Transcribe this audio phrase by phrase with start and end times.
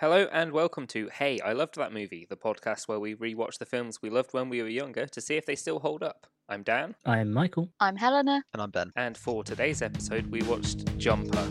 [0.00, 3.66] Hello and welcome to Hey, I Loved That Movie, the podcast where we rewatch the
[3.66, 6.28] films we loved when we were younger to see if they still hold up.
[6.48, 7.70] I'm Dan, I'm Michael.
[7.80, 8.44] I'm Helena.
[8.52, 8.92] And I'm Ben.
[8.94, 11.48] and for today's episode, we watched Jumper.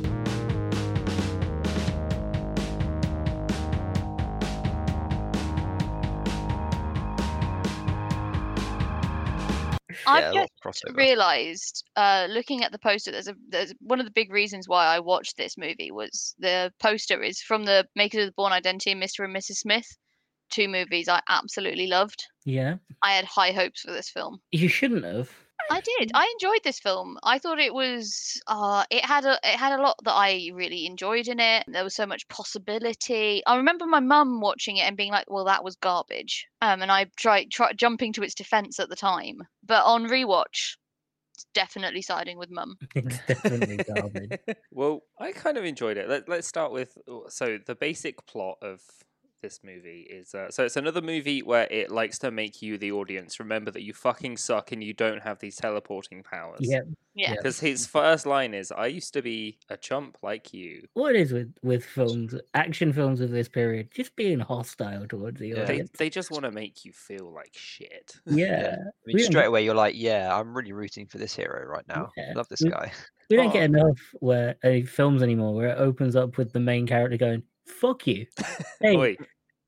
[10.08, 10.98] I've yeah, just lot of crossover.
[10.98, 14.86] realised, uh, looking at the poster, there's a there's one of the big reasons why
[14.86, 18.92] I watched this movie was the poster is from the makers of the Bourne Identity
[18.92, 19.26] and Mr.
[19.26, 19.58] and Mrs.
[19.58, 19.88] Smith,
[20.50, 22.24] two movies I absolutely loved.
[22.46, 24.40] Yeah, I had high hopes for this film.
[24.52, 25.32] you shouldn't have.
[25.70, 26.12] I did.
[26.14, 27.18] I enjoyed this film.
[27.24, 30.86] I thought it was uh it had a it had a lot that I really
[30.86, 31.66] enjoyed in it.
[31.68, 33.44] There was so much possibility.
[33.46, 36.92] I remember my mum watching it and being like, "Well, that was garbage." Um and
[36.92, 39.40] I tried try, jumping to its defense at the time.
[39.66, 40.78] But on rewatch,
[41.54, 42.78] definitely siding with mum.
[42.96, 44.40] It's definitely garbage.
[44.72, 46.10] well, I kind of enjoyed it.
[46.10, 46.98] Let, let's start with
[47.30, 48.82] so the basic plot of
[49.42, 52.92] this movie is uh, so it's another movie where it likes to make you the
[52.92, 56.60] audience remember that you fucking suck and you don't have these teleporting powers.
[56.62, 56.80] yeah,
[57.14, 57.30] Yeah.
[57.30, 57.36] Yeah.
[57.36, 61.32] Because his first line is, "I used to be a chump like you." What is
[61.34, 65.56] with with films, action films of this period, just being hostile towards the Yeah.
[65.56, 65.90] They audience.
[65.98, 68.16] they just want to make you feel like shit.
[68.28, 71.88] Yeah, I mean, straight away you're like, yeah, I'm really rooting for this hero right
[71.88, 72.12] now.
[72.18, 72.92] Yeah, Love this we- guy.
[73.32, 73.74] we don't get Oh.
[73.80, 78.08] enough where uh, films anymore where it opens up with the main character going "fuck
[78.08, 78.26] you,"
[78.82, 79.18] hey Oi,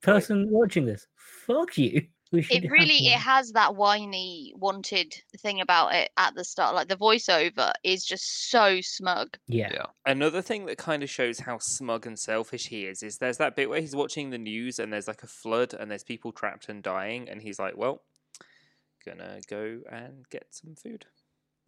[0.01, 6.11] person watching this, "fuck you." It really it has that whiny wanted thing about it
[6.15, 6.75] at the start.
[6.75, 9.35] Like the voiceover is just so smug.
[9.47, 9.85] yeah, Yeah.
[10.05, 13.55] Another thing that kind of shows how smug and selfish he is is there's that
[13.55, 16.69] bit where he's watching the news and there's like a flood and there's people trapped
[16.69, 18.03] and dying and he's like, "Well,
[19.03, 21.07] gonna go and get some food."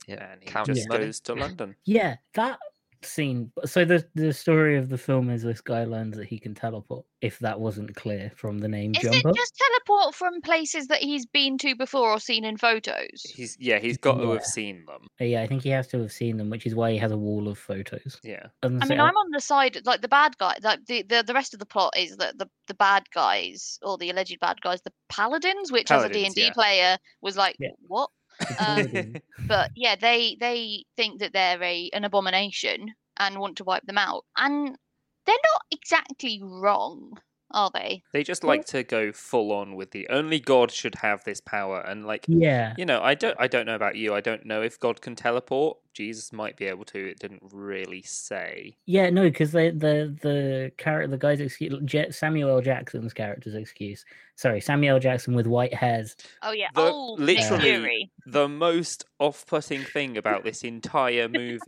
[0.05, 0.31] Yeah.
[0.31, 1.75] And he Count just his goes to London.
[1.85, 2.17] yeah.
[2.35, 2.59] That
[3.05, 3.51] scene.
[3.65, 7.05] So the the story of the film is this guy learns that he can teleport.
[7.21, 9.29] If that wasn't clear from the name Is Jumper.
[9.29, 13.21] it just teleport from places that he's been to before or seen in photos?
[13.23, 15.01] He's yeah, he's got to have seen them.
[15.19, 17.11] Uh, Yeah, I think he has to have seen them, which is why he has
[17.11, 18.19] a wall of photos.
[18.23, 18.47] Yeah.
[18.63, 20.55] Doesn't I say mean, I'm on the side like the bad guy.
[20.63, 23.97] Like the, the the rest of the plot is that the the bad guys or
[23.97, 27.37] the alleged bad guys, the paladins, which as a D Paladins, and D player was
[27.37, 27.69] like, Yeah.
[27.87, 28.09] what?
[28.47, 29.47] The um.
[29.47, 33.97] But yeah, they they think that they're a an abomination and want to wipe them
[33.97, 34.77] out, and
[35.25, 37.17] they're not exactly wrong,
[37.51, 38.03] are they?
[38.13, 41.81] They just like to go full on with the only God should have this power
[41.81, 44.13] and like yeah, you know, I don't I don't know about you.
[44.13, 45.77] I don't know if God can teleport.
[45.93, 47.09] Jesus might be able to.
[47.09, 48.77] It didn't really say.
[48.85, 54.05] yeah, no, because the the the character, the guy's excuse, Samuel Jackson's character's excuse.
[54.41, 54.99] Sorry, Samuel L.
[54.99, 56.15] Jackson with white hairs.
[56.41, 58.11] Oh yeah, The- oh, old Nick literally- Fury.
[58.25, 61.59] the most off-putting thing about this entire movie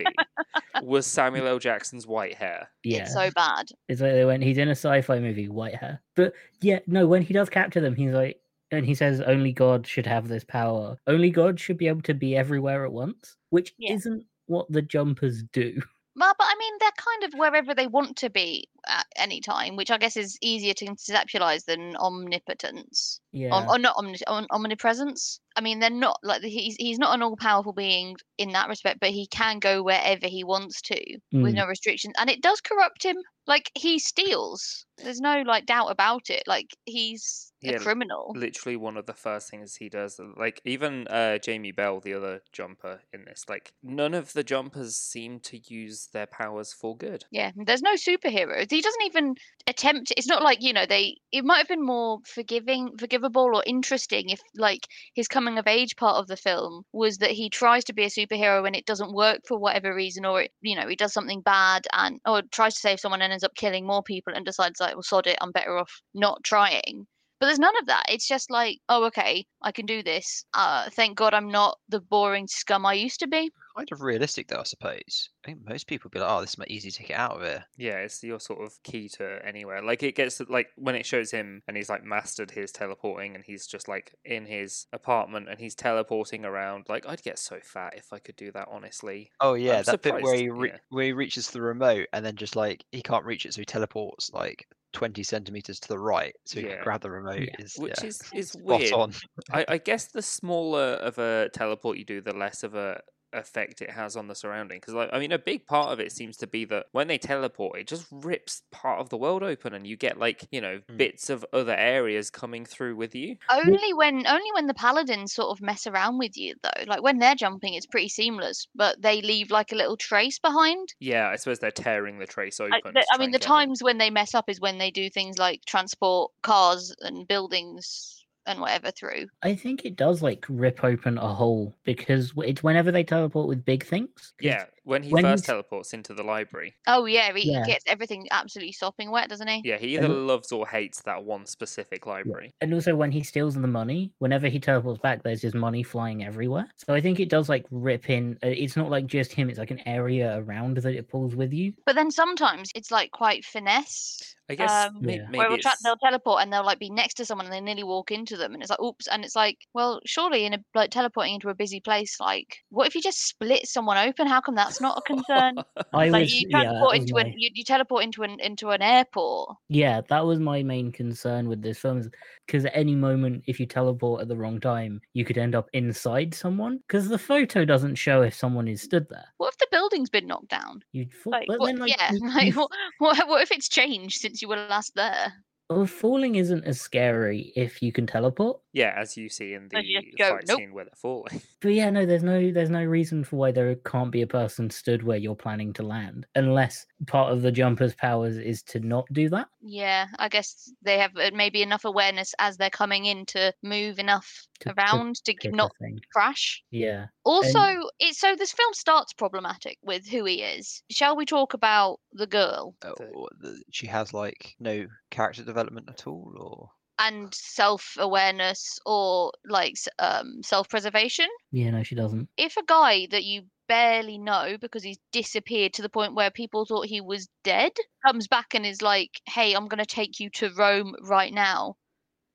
[0.82, 1.60] was Samuel L.
[1.60, 2.68] Jackson's white hair.
[2.82, 3.66] Yeah, It's so bad.
[3.88, 4.42] it's like they went.
[4.42, 6.02] He's in a sci-fi movie, white hair.
[6.16, 6.32] But
[6.62, 8.40] yeah, no, when he does capture them, he's like,
[8.72, 10.96] and he says, "Only God should have this power.
[11.06, 13.92] Only God should be able to be everywhere at once," which Yeah.
[13.94, 15.80] isn't what the jumpers do.
[16.16, 19.76] Well, but I mean, they're kind of wherever they want to be at any time,
[19.76, 23.20] which I guess is easier to conceptualize than omnipotence.
[23.32, 25.40] Yeah, Om- or not omni- om- omnipresence.
[25.56, 29.00] I mean, they're not like he's he's not an all powerful being in that respect,
[29.00, 31.54] but he can go wherever he wants to with Mm.
[31.54, 33.16] no restrictions, and it does corrupt him.
[33.46, 34.86] Like he steals.
[34.98, 36.42] There's no like doubt about it.
[36.46, 38.36] Like he's Yeah, a criminal.
[38.36, 40.18] Literally one of the first things he does.
[40.20, 44.96] Like even uh, Jamie Bell, the other jumper in this, like none of the jumpers
[44.96, 47.26] seem to use their powers for good.
[47.30, 48.70] Yeah, there's no superheroes.
[48.70, 49.34] He doesn't even
[49.66, 50.12] attempt.
[50.16, 51.16] It's not like you know they.
[51.32, 55.96] It might have been more forgiving, forgivable, or interesting if like his coming of age
[55.96, 59.12] part of the film was that he tries to be a superhero and it doesn't
[59.14, 62.74] work for whatever reason, or it, you know he does something bad and or tries
[62.74, 65.38] to save someone and ends up killing more people and decides like, well, sod it,
[65.40, 67.06] I'm better off not trying.
[67.40, 68.04] But there's none of that.
[68.08, 70.44] It's just like, oh, okay, I can do this.
[70.54, 73.50] Uh, thank God I'm not the boring scum I used to be.
[73.76, 75.30] Kind of realistic though, I suppose.
[75.44, 77.42] I think most people would be like, oh, this is my easy ticket out of
[77.42, 77.64] here.
[77.76, 79.82] Yeah, it's your sort of key to anywhere.
[79.82, 83.44] Like it gets like when it shows him and he's like mastered his teleporting and
[83.44, 86.86] he's just like in his apartment and he's teleporting around.
[86.88, 88.68] Like I'd get so fat if I could do that.
[88.70, 90.78] Honestly, Oh yeah, I'm that bit where he re- yeah.
[90.90, 93.64] where he reaches the remote and then just like he can't reach it, so he
[93.66, 96.76] teleports like twenty centimeters to the right, so he Yeah.
[96.76, 97.40] can grab the remote.
[97.40, 97.56] Yeah.
[97.58, 98.92] Is which yeah, is is weird.
[98.92, 99.12] on.
[99.52, 103.00] I, I guess the smaller of a teleport you do, the less of a
[103.34, 104.78] effect it has on the surrounding.
[104.78, 107.18] Because, like, I mean, a big part of it seems to be that when they
[107.18, 110.80] teleport, it just rips part of the world open, and you get like you know
[110.90, 110.96] Mm.
[110.96, 113.36] bits of other areas coming through with you.
[113.50, 116.84] Only when only when the paladins sort of mess around with you though.
[116.86, 120.94] Like when they're jumping, it's pretty seamless, but they leave like a little trace behind.
[121.00, 122.72] Yeah, I suppose they're tearing the trace open.
[122.84, 123.56] I, the- I mean, the get them.
[123.56, 128.23] times when they mess up is when they do things like transport cars and buildings
[128.46, 129.26] and whatever through.
[129.42, 133.64] I think it does like rip open a hole because it's whenever they teleport with
[133.64, 134.32] big things.
[134.40, 136.74] Yeah, when he when first he's- teleports into the library.
[136.86, 137.64] Oh yeah, he, Yeah.
[137.66, 139.62] gets everything absolutely sopping wet, doesn't he?
[139.64, 142.52] Yeah, he either the- loves or hates that one specific library.
[142.60, 146.24] And also when he steals the money, whenever he teleports back, there's just money flying
[146.24, 146.66] everywhere.
[146.76, 148.38] So I think it does like rip in.
[148.44, 151.52] uh, It's not like just him; it's like an area around that it pulls with
[151.52, 151.72] you.
[151.86, 154.34] But then sometimes it's like quite finesse.
[154.50, 155.22] I guess Um, may- Yeah.
[155.30, 157.62] maybe where they'll, tra- they'll teleport and they'll like be next to someone and they
[157.62, 160.58] nearly walk into them and it's like oops and it's like well surely in a
[160.74, 164.42] like teleporting into a busy place like what if you just split someone open how
[164.42, 165.54] come that's not a concern.
[165.92, 168.70] I like was you transport was into my- an you, you teleport into an into
[168.70, 169.56] an airport.
[169.68, 172.10] Yeah, that was my main concern with this film
[172.46, 175.68] because at any moment, if you teleport at the wrong time, you could end up
[175.72, 176.80] inside someone?
[176.86, 179.26] Because the photo doesn't show if someone is stood there.
[179.38, 180.82] what if the building's been knocked down?
[180.92, 183.68] You'd fall, like, but what, then, like, yeah you- like what, what, what if it's
[183.68, 185.32] changed since you were last there?
[185.70, 188.60] Well, falling isn't as scary if you can teleport.
[188.74, 189.84] Yeah, as you see in the As
[190.18, 191.40] go, fight "Nope." scene where they're falling.
[191.62, 194.68] But yeah, no, there's no there's no reason for why there can't be a person
[194.68, 199.06] stood where you're planning to land, unless part of the jumper's powers is to not
[199.12, 199.48] do that.
[199.62, 203.98] yeah i guess they have uh, maybe enough awareness as they're coming in to move
[203.98, 205.72] enough To- to around to, Pick a not
[206.12, 207.06] crash Yeah.
[207.24, 207.58] Also,
[207.98, 210.82] it so this film starts problematic with who he is.
[210.90, 216.06] Shall we talk about the girl Oh, the, she has like no character development at
[216.06, 221.28] all, or and self-awareness or like um self-preservation?
[221.50, 222.28] Yeah, no, she doesn't.
[222.36, 226.64] If a guy that you barely know because he's disappeared to the point where people
[226.64, 227.72] thought he was dead
[228.06, 231.76] comes back and is like, "Hey, I'm going to take you to Rome right now."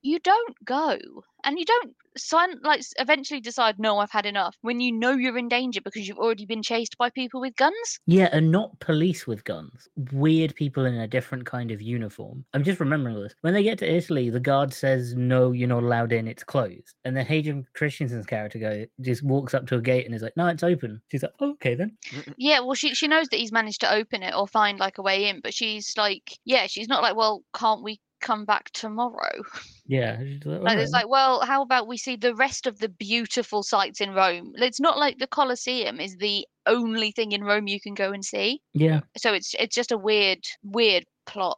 [0.02, 0.98] You don't go.
[1.44, 5.38] And you don't sign like eventually decide, "No, I've had enough." When you know you're
[5.38, 8.00] in danger because you've already been chased by people with guns?
[8.06, 9.88] Yeah, and not police with guns.
[10.12, 12.46] Weird people in a different kind of uniform.
[12.54, 13.36] I'm just remembering this.
[13.42, 16.28] When they get to Italy, the guard says, "No, you're not allowed in.
[16.28, 20.14] It's closed." And then Hayden Christensen's character go just walks up to a gate and
[20.14, 21.98] is like, "No, it's open." She's like, oh, "Okay then."
[22.38, 25.02] Yeah, well, she she knows that he's managed to open it or find like a
[25.02, 29.42] way in, but she's like, yeah, she's not like, well, can't we come back tomorrow?
[29.86, 30.20] Yeah.
[30.46, 34.02] like, Like, it's like, well, how about we see the rest of the beautiful sights
[34.02, 34.54] in Rome?
[34.58, 38.24] It's not like the Colosseum is the only thing in Rome you can go and
[38.24, 38.62] see.
[38.74, 39.00] yeah.
[39.18, 41.58] So it's it's just a weird weird plot.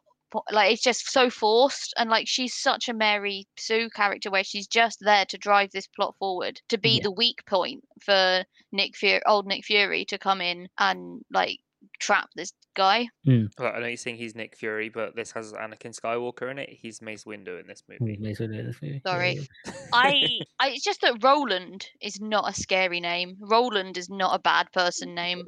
[0.50, 4.66] Like it's just so forced, and like she's such a Mary Sue character where she's
[4.66, 7.02] just there to drive this plot forward, to be Yeah.
[7.02, 8.42] the weak point for
[8.72, 11.58] Nick Fury, old Nick Fury, to come in and like
[11.98, 13.08] trap this guy.
[13.24, 13.46] Hmm.
[13.58, 16.70] Well, I know you're saying he's Nick Fury, but this has Anakin Skywalker in it.
[16.70, 18.16] He's Mace Windu in this movie.
[18.18, 19.02] Mace Windu in this movie.
[19.06, 19.48] Sorry.
[19.92, 20.26] I,
[20.58, 23.36] I, it's just that Roland is not a scary name.
[23.40, 25.44] Roland is not a bad person name.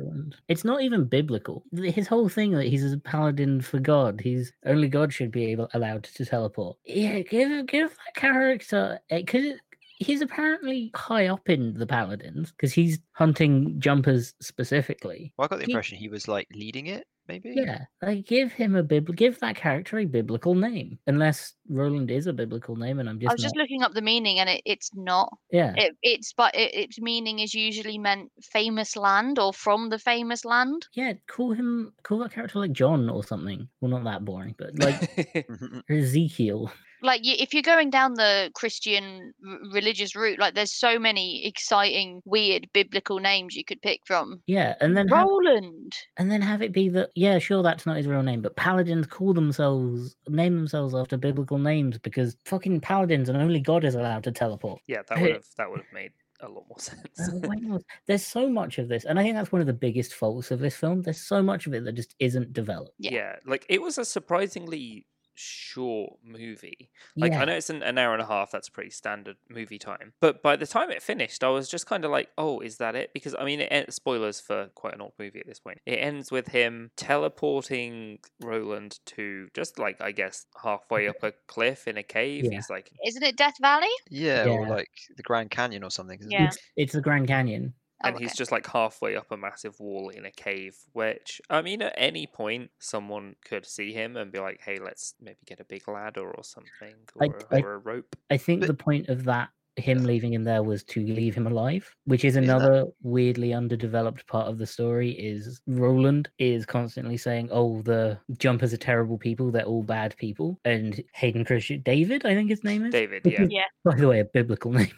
[0.48, 1.64] It's not even biblical.
[1.72, 4.20] His whole thing that he's a paladin for God.
[4.22, 6.76] He's only God should be able allowed to teleport.
[6.84, 9.58] Yeah, give give that character eh, because
[9.98, 15.32] he's apparently high up in the paladins because he's hunting jumpers specifically.
[15.36, 17.52] well, I got the He- impression he was like leading it, maybe.
[17.56, 20.98] Yeah, like give him a bib, give that character a biblical name.
[21.06, 24.02] Unless Roland is a biblical name, and I'm just I was just looking up the
[24.02, 25.32] meaning, and it, it's not.
[25.52, 25.72] yeah.
[25.76, 30.44] It, it's but it, its meaning is usually meant famous land or from the famous
[30.44, 30.86] land.
[30.94, 33.68] Yeah, call him, call that character like John or something.
[33.80, 35.44] Well, not that boring, but like
[35.90, 36.72] Ezekiel.
[37.04, 42.22] Like if you're going down the Christian r- religious route, like there's so many exciting,
[42.24, 44.40] weird biblical names you could pick from.
[44.46, 45.94] Yeah, and then have, Roland.
[46.16, 49.06] and then have it be that yeah, sure, that's not his real name, but paladins
[49.06, 54.24] call themselves name themselves after biblical names because fucking paladins and only God is allowed
[54.24, 54.80] to teleport.
[54.86, 57.00] yeah, that would have that would have made a lot more sense.
[57.20, 57.82] Oh Why not?
[58.06, 60.58] There's so much of this, and I think that's one of the biggest faults of
[60.58, 61.02] this film.
[61.02, 62.94] There's so much of it that just isn't developed.
[62.98, 63.12] Yeah.
[63.12, 63.36] yeah.
[63.46, 66.90] like it was a surprisingly short movie.
[67.16, 68.50] Like yeah, I know it's an, an hour and a half.
[68.50, 70.12] That's pretty standard movie time.
[70.20, 72.94] But by the time it finished, I was just kind of like, "Oh, is that
[72.94, 75.78] it?" Because I mean, it, en- spoilers for quite an old movie at this point.
[75.86, 81.86] It ends with him teleporting Roland to just like I guess halfway up a cliff
[81.88, 82.44] in a cave.
[82.44, 82.50] Yeah.
[82.52, 83.88] He's like, Isn't it Death Valley?
[84.10, 86.18] Yeah, or like the Grand Canyon or something.
[86.18, 86.34] isn't it?
[86.34, 86.46] Yeah.
[86.46, 87.74] it's, it's the Grand Canyon.
[88.02, 91.62] Oh, and he's just like halfway up a massive wall in a cave which i
[91.62, 95.60] mean at any point someone could see him and be like hey let's maybe get
[95.60, 99.08] a big ladder or something or, I- or a rope I think But- the point
[99.08, 102.84] of that him leaving him there was to leave him alive, which is that- another
[103.02, 105.10] weirdly underdeveloped part of the story.
[105.10, 110.60] Is Roland is constantly saying, "Oh, the jumpers are terrible people; they're all bad people,"
[110.64, 112.92] and Hayden Christian David, I think his name is.
[112.92, 113.46] David, yeah.
[113.50, 113.64] Yeah.
[113.84, 114.92] By the way, a biblical name.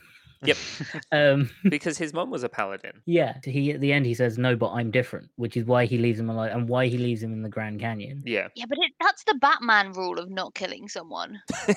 [0.44, 0.56] Yep.
[1.12, 3.00] Um, because his mom was a paladin.
[3.06, 5.98] yeah, he at the end he says, "No, but I'm different," which is why he
[5.98, 8.22] leaves him alive and why he leaves him in the Grand Canyon.
[8.26, 8.48] Yeah.
[8.54, 11.40] Yeah, but it, that's the Batman rule of not killing someone.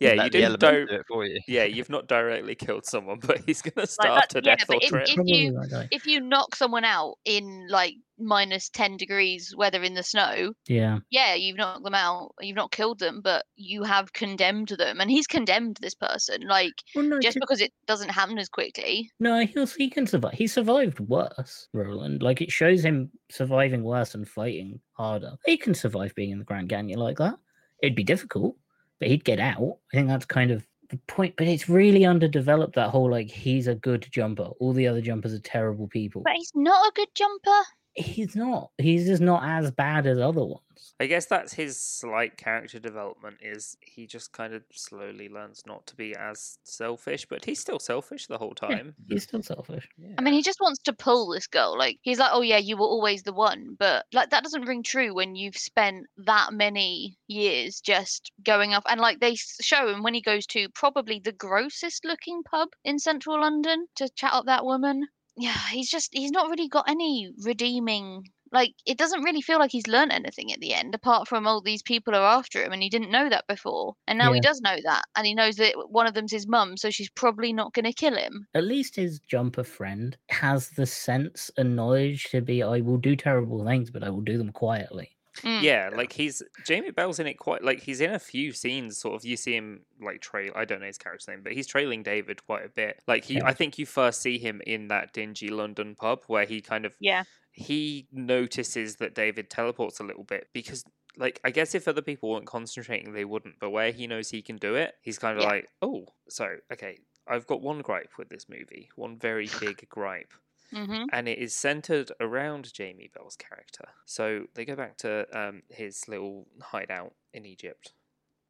[0.00, 1.40] yeah, you didn't don't do it for you.
[1.46, 4.76] Yeah, you've not directly killed someone, but he's gonna starve that- to yeah, death or
[4.80, 5.08] if- trip.
[5.08, 5.88] if you- might.
[5.90, 10.98] If you knock someone out in like minus 10 degrees weather in the snow, Yeah,
[11.10, 12.32] yeah, you've knocked them out.
[12.40, 15.00] You've not killed them, but you have condemned them.
[15.00, 16.42] And he's condemned this person.
[16.46, 19.10] Like, well, no, just to- because it doesn't happen as quickly.
[19.20, 20.34] No, he'll he can survive.
[20.34, 22.22] He survived worse, Roland.
[22.22, 25.32] Like it shows him surviving worse and fighting harder.
[25.44, 27.36] He can survive being in the Grand Canyon like that.
[27.82, 28.56] It'd be difficult,
[28.98, 29.78] but he'd get out.
[29.92, 31.34] I think that's kind of the point.
[31.36, 34.44] But it's really underdeveloped that whole like he's a good jumper.
[34.60, 36.22] All the other jumpers are terrible people.
[36.22, 37.60] But he's not a good jumper.
[37.96, 38.70] He's not.
[38.78, 40.60] He's just not as bad as other ones.
[40.98, 45.86] I guess that's his slight character development is he just kind of slowly learns not
[45.88, 48.94] to be as selfish, but he's still selfish the whole time.
[49.08, 49.88] He's still selfish.
[50.18, 51.76] I mean, he just wants to pull this girl.
[51.76, 53.76] Like, he's like, oh, yeah, you were always the one.
[53.78, 58.84] But, like, that doesn't ring true when you've spent that many years just going off.
[58.88, 62.98] And, like, they show him when he goes to probably the grossest looking pub in
[62.98, 65.08] central London to chat up that woman.
[65.36, 68.24] Yeah, he's just, he's not really got any redeeming.
[68.52, 71.60] Like, it doesn't really feel like he's learned anything at the end, apart from all
[71.60, 73.94] these people are after him, and he didn't know that before.
[74.06, 75.02] And now he does know that.
[75.16, 77.92] And he knows that one of them's his mum, so she's probably not going to
[77.92, 78.46] kill him.
[78.54, 82.62] At least his jumper friend has the sense and knowledge to be.
[82.62, 85.15] I will do terrible things, but I will do them quietly.
[85.42, 85.62] Mm.
[85.62, 88.98] Yeah, like he's Jamie Bell's in it quite like he's in a few scenes.
[88.98, 90.52] Sort of, you see him like trail.
[90.56, 93.00] I don't know his character's name, but he's trailing David quite a bit.
[93.06, 93.46] Like he, Yeah.
[93.46, 96.94] I think you first see him in that dingy London pub where he kind of
[97.00, 97.24] Yeah.
[97.52, 100.84] he notices that David teleports a little bit because
[101.18, 104.42] like I guess if other people weren't concentrating they wouldn't but where he knows he
[104.42, 105.48] can do it he's kind of Yeah.
[105.50, 110.32] like oh so okay I've got one gripe with this movie one very big gripe
[110.72, 113.84] hmm and it is centered around Jamie Bell's character.
[114.06, 117.92] So they go back to um, his little hideout in Egypt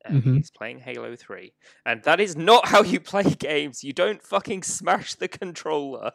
[0.04, 0.34] and Mhm.
[0.34, 1.54] he's playing Halo 3
[1.84, 3.84] and that is not how you play games.
[3.84, 6.12] You don't fucking smash the controller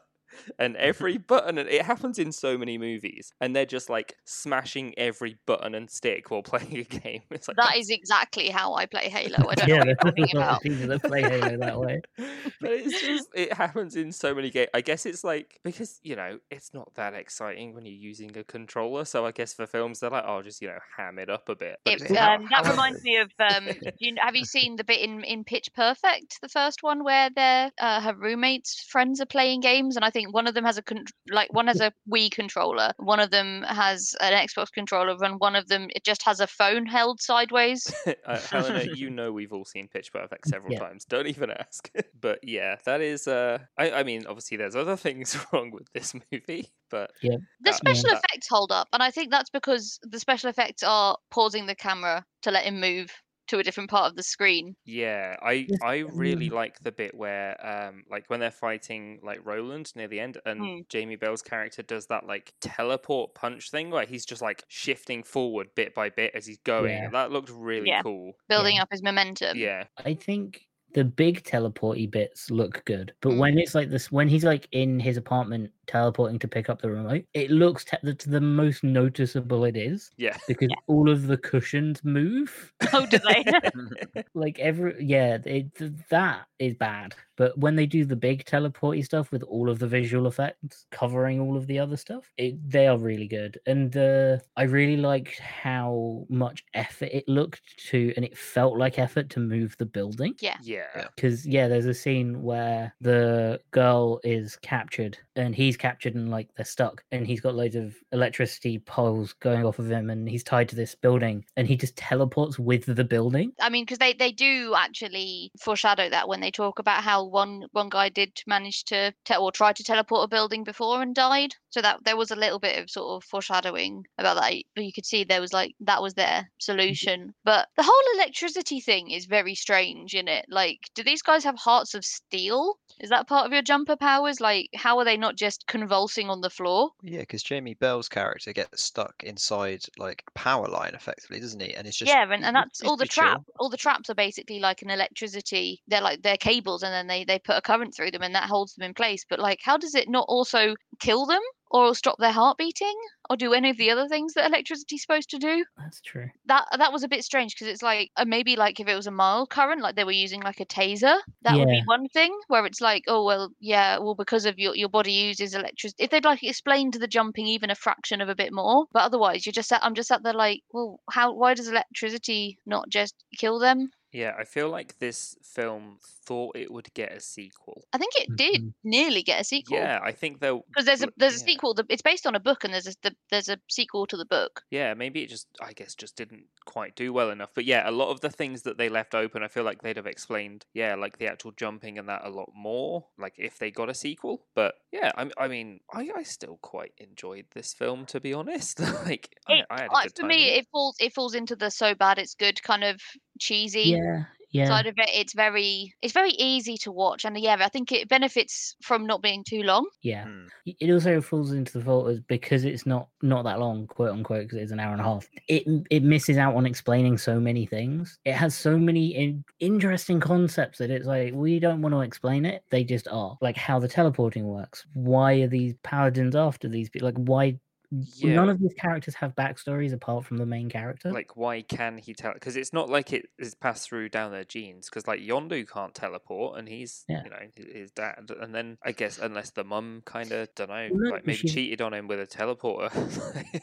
[0.59, 4.93] and every button and it happens in so many movies and they're just like smashing
[4.97, 8.85] every button and stick while playing a game it's like That is exactly how I
[8.85, 9.49] play Halo.
[9.49, 10.61] I don't yeah, know what you're there's talking a lot about.
[10.61, 12.01] people that play Halo that way.
[12.61, 16.15] but it's just it happens in so many games i guess it's like because you
[16.15, 19.99] know it's not that exciting when you're using a controller so i guess for films
[19.99, 22.67] they're like oh just you know ham it up a bit But It, um, that
[22.69, 23.31] reminds me of.
[23.39, 27.03] Um, do you, have you seen the bit in, in Pitch Perfect, the first one,
[27.03, 30.63] where their uh, her roommates' friends are playing games, and I think one of them
[30.65, 34.71] has a con- like one has a Wii controller, one of them has an Xbox
[34.71, 37.91] controller, and one of them it just has a phone held sideways.
[38.25, 40.79] uh, Helena, you know we've all seen Pitch Perfect several Yeah.
[40.79, 41.05] times.
[41.05, 41.91] Don't even ask.
[42.21, 43.27] but yeah, that is.
[43.27, 47.37] Uh, I, I mean, obviously, there's other things wrong with this movie, but yeah.
[47.61, 51.17] The special that- effects hold up, and I think that's because the special effects are
[51.29, 53.11] pausing the camera to let him move
[53.51, 54.75] to a different part of the screen.
[54.85, 59.91] yeah, I I really like the bit where um like when they're fighting like Roland
[59.95, 60.89] near the end, and Mm.
[60.89, 65.67] Jamie Bell's character does that like teleport punch thing where he's just like shifting forward
[65.75, 66.91] bit by bit as he's going.
[66.91, 67.09] Yeah.
[67.11, 68.01] That looked really Yeah.
[68.01, 68.33] cool.
[68.49, 68.81] Building Yeah.
[68.83, 69.57] up his momentum.
[69.57, 73.37] Yeah, I think the big teleporty bits look good, but Mm.
[73.37, 76.89] when it's like this, when he's like in his apartment teleporting to pick up the
[76.89, 80.37] remote, it looks te- the, the most noticeable it is yeah.
[80.47, 82.73] because all of the cushions move.
[82.93, 84.23] Oh, do they?
[84.33, 87.15] like every yeah, it, that is bad.
[87.41, 91.39] But when they do the big teleporty stuff with all of the visual effects covering
[91.39, 93.59] all of the other stuff, it, they are really good.
[93.65, 98.99] And uh, I really liked how much effort it looked to, and it felt like
[98.99, 100.57] effort to move the building yeah.
[100.61, 101.07] yeah.
[101.15, 106.49] because yeah there's a scene where the girl is captured and he's captured and like
[106.55, 110.43] they're stuck and he's got loads of electricity poles going off of him and he's
[110.43, 114.13] tied to this building and he just teleports with the building I mean, because they,
[114.13, 118.83] they do actually foreshadow that when they talk about how one one guy did manage
[118.85, 121.55] to te- or try to teleport a building before and died.
[121.69, 124.53] So that there was a little bit of sort of foreshadowing about that.
[124.75, 127.21] But you could see there was like that was their solution.
[127.21, 127.29] Mm-hmm.
[127.43, 130.45] But the whole electricity thing is very strange in it.
[130.49, 132.77] Like, do these guys have hearts of steel?
[132.99, 134.41] Is that part of your jumper powers?
[134.41, 136.91] Like, how are they not just convulsing on the floor?
[137.01, 141.73] Yeah, because Jamie Bell's character gets stuck inside like power line, effectively, doesn't he?
[141.73, 143.41] And it's just yeah, and, and that's all the trap.
[143.59, 145.81] All the traps are basically like an electricity.
[145.87, 148.49] They're like they're cables, and then they they put a current through them, and that
[148.49, 149.25] holds them in place.
[149.29, 152.95] But like, how does it not also kill them or stop their heart beating
[153.29, 155.63] or do any of the other things that electricity's supposed to do?
[155.77, 156.29] That's true.
[156.45, 159.07] That that was a bit strange because it's like uh, maybe like if it was
[159.07, 162.37] a mild current, like they were using like a taser, that would be one thing.
[162.47, 166.03] Where it's like, oh well, yeah, well because of your your body uses electricity.
[166.03, 169.45] If they'd like explained the jumping even a fraction of a bit more, but otherwise
[169.45, 173.15] you're just sat, I'm just at there like, well, how why does electricity not just
[173.37, 173.91] kill them?
[174.11, 177.85] Yeah, I feel like this film thought it would get a sequel.
[177.93, 178.73] I think it did Mhm.
[178.83, 179.77] nearly get a sequel.
[179.77, 180.63] Yeah, I think they'll.
[180.67, 181.73] Because there's a but- there's a sequel.
[181.73, 184.25] The, it's based on a book, and there's a the, there's a sequel to the
[184.25, 184.63] book.
[184.69, 187.51] Yeah, maybe it just, I guess, just didn't quite do well enough.
[187.53, 189.97] But yeah, a lot of the things that they left open, I feel like they'd
[189.97, 193.71] have explained, yeah, like the actual jumping and that a lot more, like if they
[193.71, 194.45] got a sequel.
[194.55, 198.79] But yeah, I, I mean, I, I still quite enjoyed this film, to be honest.
[199.05, 200.27] like, It, I had a good for time.
[200.27, 203.01] me, with it falls it falls into the so bad it's good kind of
[203.41, 203.97] cheesy.
[203.97, 204.67] Yeah, yeah.
[204.67, 208.09] side of it it's very it's very easy to watch and yeah i think it
[208.09, 210.25] benefits from not being too long Yeah.
[210.25, 210.49] Mm.
[210.65, 214.43] It also falls into the fault as because it's not not that long, quote unquote,
[214.43, 215.27] because it's an hour and a half.
[215.47, 218.19] It it misses out on explaining so many things.
[218.25, 222.45] It has so many in, interesting concepts that it's like we don't want to explain
[222.45, 222.63] it.
[222.69, 224.85] They just are like how the teleporting works.
[224.93, 227.07] Why are these paladins after these people?
[227.07, 227.59] Like why?
[227.91, 231.11] None of these characters have backstories apart from the main character.
[231.11, 232.33] Like, why can he tell?
[232.33, 234.89] Because it's not like it is passed through down their genes.
[234.89, 237.23] Because like Yondu can't teleport, and he's Yeah.
[237.23, 238.31] you know his dad.
[238.39, 241.53] And then I guess unless the mum kind of don't know, no, like maybe she's-
[241.53, 242.91] cheated on him with a teleporter.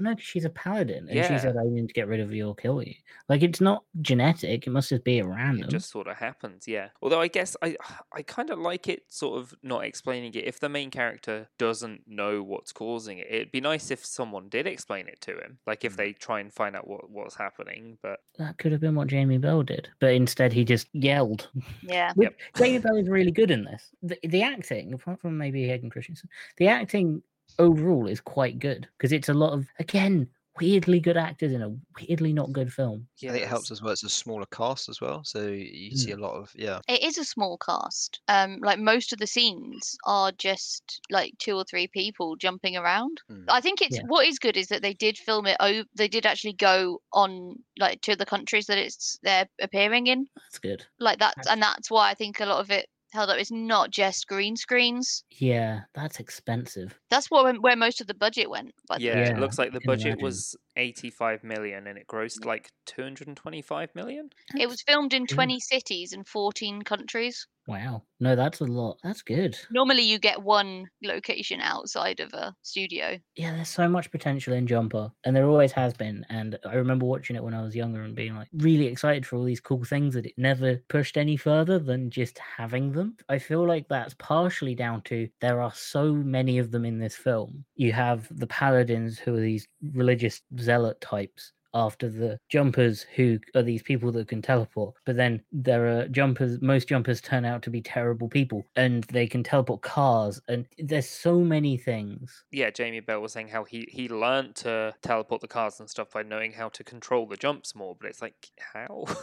[0.00, 1.28] no, 'cause she's a paladin, and Yeah.
[1.28, 2.94] she said, "I need to get rid of you or kill you."
[3.28, 5.64] Like it's not genetic; it must just be at random.
[5.68, 6.90] It just sort of happens, yeah.
[7.02, 7.76] Although I guess I
[8.12, 10.44] I kind of like it sort of not explaining it.
[10.46, 14.66] If the main character doesn't know what's causing it, it'd be nice if someone did
[14.66, 15.58] explain it to him.
[15.66, 15.96] Like if Mm.
[15.96, 17.98] they try and find out what what's happening.
[18.02, 21.50] But That could have been what Jamie Bell did, but instead he just yelled.
[21.82, 23.90] yeah Which Jamie Bell is really good in this.
[24.02, 27.22] The, the acting, apart from maybe Hayden Christensen, the acting
[27.58, 30.28] overall is quite good because it's a lot of again
[30.60, 33.06] weirdly good actors in a weirdly not good film.
[33.18, 33.92] yeah, I think it helps there's- as well.
[33.92, 36.80] It's a smaller cast as well, so you see a lot of yeah.
[36.88, 41.54] it is a small cast um like most of the scenes are just like two
[41.54, 43.44] or three people jumping around Mm.
[43.48, 44.02] i think it's Yeah.
[44.08, 47.54] what is good is that they did film it oh they did actually go on
[47.78, 50.84] like to the countries that it's they're appearing in That's good.
[50.98, 53.50] like that's That's- and that's why i think a lot of it held up it's
[53.50, 55.24] not just green screens.
[55.30, 56.98] Yeah, that's expensive.
[57.10, 59.80] that's what where most of the budget went by the Yeah, it looks like the
[59.84, 64.30] budget was 85 million and it grossed like 225 million.
[64.58, 65.28] it was filmed in mm.
[65.28, 68.02] 20 cities and 14 countries wow.
[68.20, 68.98] No, that's a lot.
[69.04, 69.56] That's good.
[69.70, 74.66] normally you get one location outside of a studio Yeah, there's so much potential in
[74.66, 76.26] Jumper, and there always has been.
[76.28, 79.36] And I remember watching it when I was younger and being like really excited for
[79.36, 83.16] all these cool things that it never pushed any further than just having them.
[83.28, 87.14] I feel like that's partially down to there are so many of them in this
[87.14, 87.64] film.
[87.76, 93.62] You have the paladins who are these religious zealot types after the jumpers who are
[93.62, 97.70] these people that can teleport but then there are jumpers most jumpers turn out to
[97.70, 103.00] be terrible people and they can teleport cars and there's so many things Yeah, Jamie
[103.00, 106.52] Bell was saying how he he learned to teleport the cars and stuff by knowing
[106.52, 109.04] how to control the jumps more, but it's like how?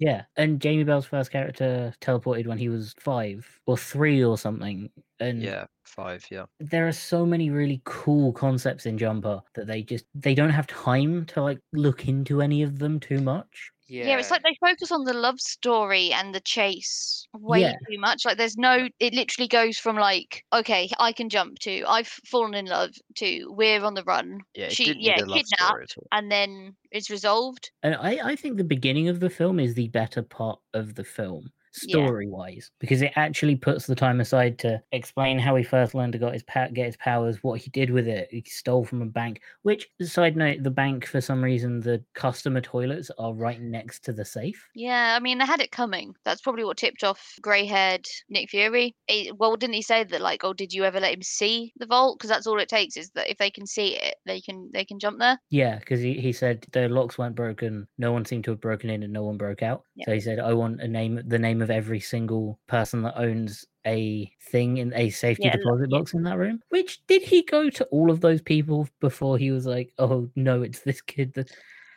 [0.00, 4.90] Yeah, and Jamie Bell's first character teleported when he was five or three or something.
[5.20, 6.24] And Yeah, five.
[6.30, 10.50] Yeah, there are so many really cool concepts in Jumper that they just they don't
[10.50, 13.70] have time to like look into any of them too much.
[13.86, 14.06] Yeah.
[14.06, 14.18] yeah.
[14.18, 17.74] it's like they focus on the love story and the chase way Yeah.
[17.88, 18.24] too much.
[18.24, 22.54] Like there's no it literally goes from like, okay, I can jump to I've fallen
[22.54, 24.40] in love to we're on the run.
[24.54, 24.70] yeah.
[24.70, 25.52] She- yeah, need a love kidnapped.
[25.68, 26.06] story at all.
[26.12, 27.70] And then it's resolved.
[27.82, 31.04] And I, I think the beginning of the film is the better part of the
[31.04, 31.50] film, Yeah.
[31.74, 36.12] Story wise, because it actually puts the time aside to explain how he first learned
[36.12, 38.28] to got his pa- get his powers, what he did with it.
[38.30, 39.40] He stole from a bank.
[39.62, 44.12] Which side note, the bank for some reason the customer toilets are right next to
[44.12, 44.66] the safe.
[44.74, 46.14] Yeah, I mean they had it coming.
[46.24, 48.94] That's probably what tipped off grey haired Nick Fury.
[49.08, 51.86] It, well, didn't he say that like, oh, did you ever let him see the
[51.86, 52.18] vault?
[52.18, 54.84] Because that's all it takes is that if they can see it, they can they
[54.84, 55.38] can jump there.
[55.50, 58.90] Yeah, because he, he said the locks weren't broken, no one seemed to have broken
[58.90, 59.82] in, and no one broke out.
[59.94, 60.06] Yeah.
[60.06, 63.64] So he said, I want a name, the name of every single person that owns
[63.86, 66.60] a thing in a safety Yeah, deposit box in that room.
[66.70, 70.62] Which did he go to all of those people before he was like, "Oh no,
[70.62, 71.50] it's this kid." That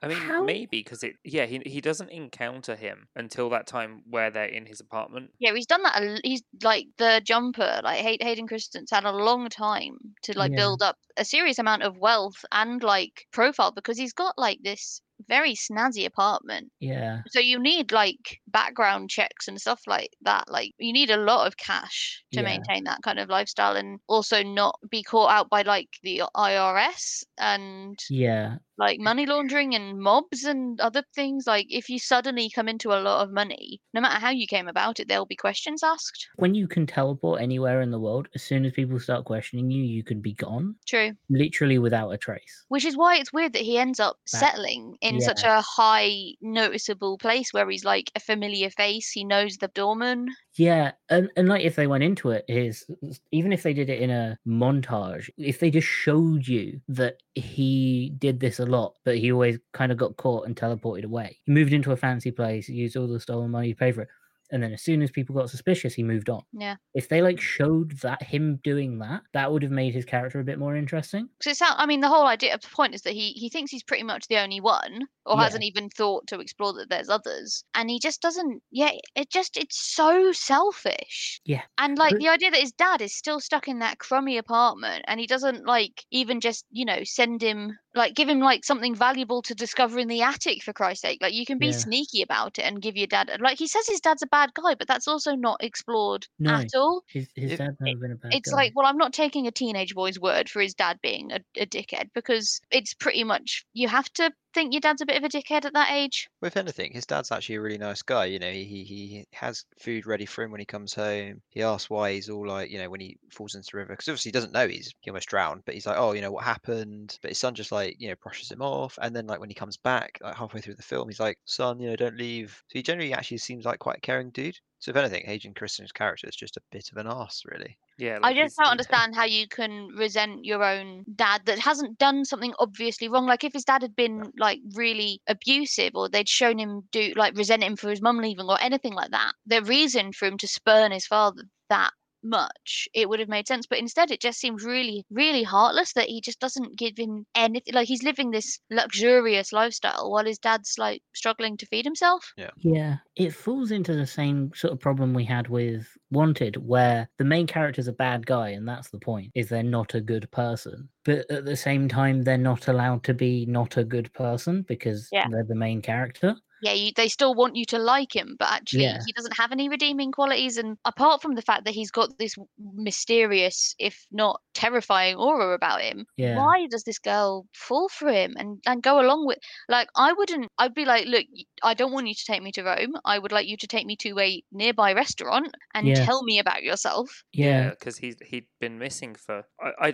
[0.04, 1.16] I mean, How- maybe because it.
[1.24, 5.32] Yeah, he he doesn't encounter him until that time where they're in his apartment.
[5.40, 6.20] Yeah, he's done that.
[6.24, 10.58] He's like the jumper, like Hay- Hayden Christensen's had a long time to like Yeah.
[10.58, 15.02] build up a serious amount of wealth and like profile because he's got like this
[15.28, 16.72] very snazzy apartment.
[16.80, 20.46] yeah, So you need like background checks and stuff like that.
[20.50, 22.44] Like you need a lot of cash to Yeah.
[22.44, 27.26] maintain that kind of lifestyle and also not be caught out by like the IRS
[27.38, 29.04] and yeah, like mm.
[29.04, 31.46] money laundering and mobs and other things.
[31.48, 34.68] Like if you suddenly come into a lot of money, no matter how you came
[34.68, 36.28] about it, there'll be questions asked.
[36.36, 39.84] when you can teleport anywhere in the world, as soon as people start questioning you,
[39.84, 41.12] you can be gone, True.
[41.30, 42.66] literally without a trace.
[42.68, 46.34] Which is why it's weird that he ends up Back- settling in such a high
[46.42, 49.10] noticeable place where he's like a familiar face.
[49.12, 50.28] He knows the doorman.
[50.56, 52.86] Yeah, and, and like if they went into it, is
[53.32, 58.14] even if they did it in a montage, if they just showed you that he
[58.18, 61.38] did this a lot, but he always kind of got caught and teleported away.
[61.46, 64.10] He moved into a fancy place, used all the stolen money to pay for it,
[64.52, 66.42] and then as soon as people got suspicious, he moved on.
[66.54, 66.76] Yeah.
[66.94, 70.44] If they like showed that him doing that, that would have made his character a
[70.44, 71.30] bit more interesting.
[71.40, 73.72] Because it's I mean, the whole idea of the point is that he he thinks
[73.72, 75.44] he's pretty much the only one, or Yeah.
[75.44, 78.62] hasn't even thought to explore that there's others, and he just doesn't.
[78.72, 81.42] Yeah, it just it's so selfish.
[81.46, 81.64] Yeah.
[81.78, 85.06] And like But- the idea that his dad is still stuck in that crummy apartment,
[85.08, 88.96] and he doesn't like even just you know send him like give him like something
[88.96, 91.20] valuable to discover in the attic for Christ's sake.
[91.22, 91.72] Like you can be Yeah.
[91.74, 94.76] sneaky about it and give your dad like he says his dad's a bad guy,
[94.76, 96.56] but that's also not explored No.
[96.56, 97.04] at all.
[97.08, 98.56] His his If- dad's never been a bad It's guy.
[98.58, 101.66] like, well, I'm not taking a teenage boy's word for his dad being a, a
[101.66, 105.30] dickhead because it's pretty much you have to think your dad's a bit of a
[105.30, 106.28] dickhead at that age.
[106.42, 108.26] With anything, his dad's actually a really nice guy.
[108.26, 111.42] You know, he he he has food ready for him when he comes home.
[111.50, 114.08] He asks why he's all like, you know, when he falls into the river, because
[114.08, 116.44] obviously he doesn't know he's he almost drowned, but he's like, oh, you know, what
[116.44, 117.20] happened?
[117.22, 119.56] But his son just like, you know, brushes him off, and then like when he
[119.56, 122.52] comes back, like halfway through the film, he's like, son, you know, don't leave.
[122.68, 124.58] So he generally actually seems like quite a caring dude.
[124.80, 127.78] So if anything, Hayden Christensen's character is just a bit of an ass, really.
[127.98, 131.98] Yeah, I just he's- don't understand how you can resent your own dad that hasn't
[131.98, 133.26] done something obviously wrong.
[133.26, 137.36] Like if his dad had been like really abusive or they'd shown him do like
[137.36, 140.48] resent him for his mum leaving or anything like that, the reason for him to
[140.48, 141.92] spurn his father that
[142.24, 143.66] much, it would have made sense.
[143.68, 147.74] But instead, it just seems really, really heartless that he just doesn't give him anything.
[147.74, 152.34] Like he's living this luxurious lifestyle while his dad's like struggling to feed himself.
[152.38, 152.98] Yeah, Yeah.
[153.16, 157.48] it falls into the same sort of problem we had with Wanted, where the main
[157.48, 160.90] character's a bad guy, and that's the point, is they're not a good person.
[161.04, 165.12] But at the same time, they're not allowed to be not a good person because
[165.12, 165.28] Yeah.
[165.30, 166.36] they're the main character.
[166.62, 169.00] Yeah, you, they still want you to like him, but actually Yeah.
[169.06, 170.58] he doesn't have any redeeming qualities.
[170.58, 175.82] And apart from the fact that he's got this mysterious, if not terrifying aura about
[175.82, 176.36] him, Yeah.
[176.36, 179.38] why does this girl fall for him and, and go along with?
[179.70, 180.50] Like, I wouldn't.
[180.58, 181.26] I'd be like, look,
[181.64, 182.94] I don't want you to take me to Rome.
[183.06, 185.96] I would like you to take me to a nearby restaurant and Yeah.
[185.96, 187.24] tell me about yourself.
[187.34, 187.70] Yeah.
[187.72, 189.94] because he's he'd been missing for I, I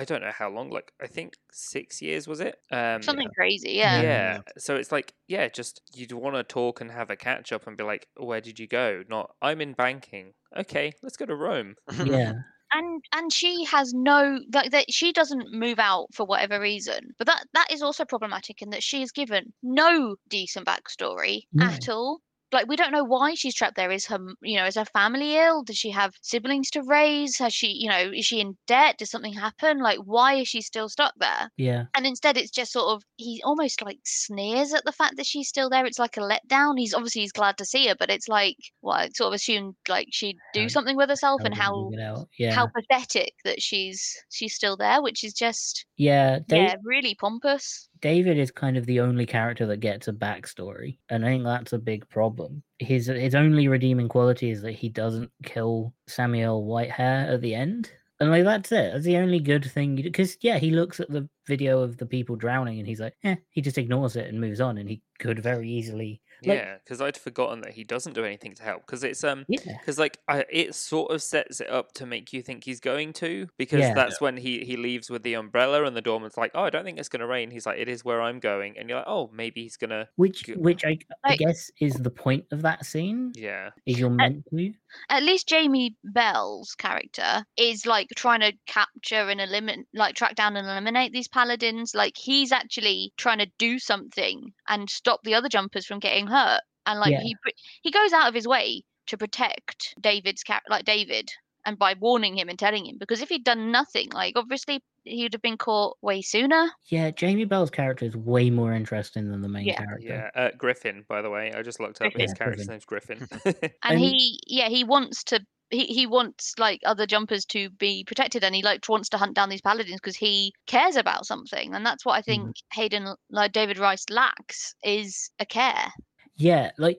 [0.00, 0.70] I don't know how long.
[0.70, 2.56] Like I think six years was it?
[2.70, 4.02] Um, Something crazy, Yeah.
[4.02, 4.02] yeah.
[4.02, 4.40] Yeah.
[4.58, 7.76] So it's like, yeah, just you'd want to talk and have a catch up and
[7.76, 9.02] be like, where did you go?
[9.08, 10.32] Not, I'm in banking.
[10.56, 11.76] Okay, let's go to Rome.
[12.04, 12.32] Yeah.
[12.72, 17.26] and and she has no like that she doesn't move out for whatever reason but
[17.26, 21.66] that that is also problematic in that she is given no decent backstory No.
[21.66, 22.20] at all
[22.52, 23.90] like we don't know why she's trapped there.
[23.90, 25.62] Is her you know is her family ill?
[25.62, 27.38] Does she have siblings to raise?
[27.38, 28.96] Has she you know is she in debt?
[28.98, 29.78] Does something happen?
[29.78, 31.50] Like why is she still stuck there?
[31.56, 31.84] Yeah.
[31.96, 35.48] and instead it's just sort of he almost like sneers at the fact that she's
[35.48, 35.86] still there.
[35.86, 36.78] It's like a letdown.
[36.78, 39.74] He's obviously he's glad to see her but it's like well I sort of assumed
[39.88, 42.26] like she'd do How- something with herself and did you how?
[42.38, 42.54] Yeah.
[42.54, 46.38] how pathetic that she's she's still there, which is just yeah.
[46.48, 47.90] Dave, yeah, really pompous.
[48.00, 51.74] David is kind of the only character that gets a backstory, and I think that's
[51.74, 52.62] a big problem.
[52.78, 57.92] His his only redeeming quality is that he doesn't kill Samuel Whitehair at the end,
[58.18, 58.94] and like that's it.
[58.94, 59.96] That's the only good thing.
[59.96, 63.36] Because yeah, he looks at the video of the people drowning, and he's like, eh,
[63.50, 67.00] he just ignores it and moves on, and he could very easily, Like- yeah, because
[67.00, 68.86] I'd forgotten that he doesn't do anything to help.
[68.86, 72.32] Because it's um, yeah, because like I, it sort of sets it up to make
[72.32, 73.48] you think he's going to.
[73.58, 73.94] Because Yeah.
[73.94, 76.84] that's when he he leaves with the umbrella, and the doorman's like, oh, I don't
[76.84, 77.50] think it's gonna rain.
[77.50, 80.08] He's like, it is where I'm going, and you're like, oh, maybe he's gonna.
[80.16, 80.58] which Good.
[80.58, 83.32] which I, I guess is the point of that scene.
[83.34, 84.72] Yeah, Is you're meant to.
[85.08, 90.56] At least Jamie Bell's character is like trying to capture and eliminate, like track down
[90.56, 91.94] and eliminate these paladins.
[91.94, 96.60] Like he's actually trying to do something and stop the other jumpers from getting hurt.
[96.86, 97.20] And like Yeah.
[97.20, 97.36] he
[97.82, 101.30] he goes out of his way to protect David's cat, like David,
[101.64, 102.96] and by warning him and telling him.
[102.98, 106.70] Because if he'd done nothing, like obviously he'd have been caught way sooner.
[106.88, 109.76] Yeah, Jamie Bell's character is way more interesting than the main Yeah.
[109.78, 110.30] character.
[110.34, 111.04] Yeah, uh, Griffin.
[111.08, 112.06] By the way, I just looked up.
[112.12, 112.36] His Griffin.
[112.36, 113.26] character's name's Griffin.
[113.44, 118.02] and And- he yeah he wants to he, he wants like other jumpers to be
[118.04, 121.72] protected and he like wants to hunt down these paladins because he cares about something
[121.76, 125.92] and that's what i think hayden like david rice lacks is a care
[126.36, 126.98] Yeah, like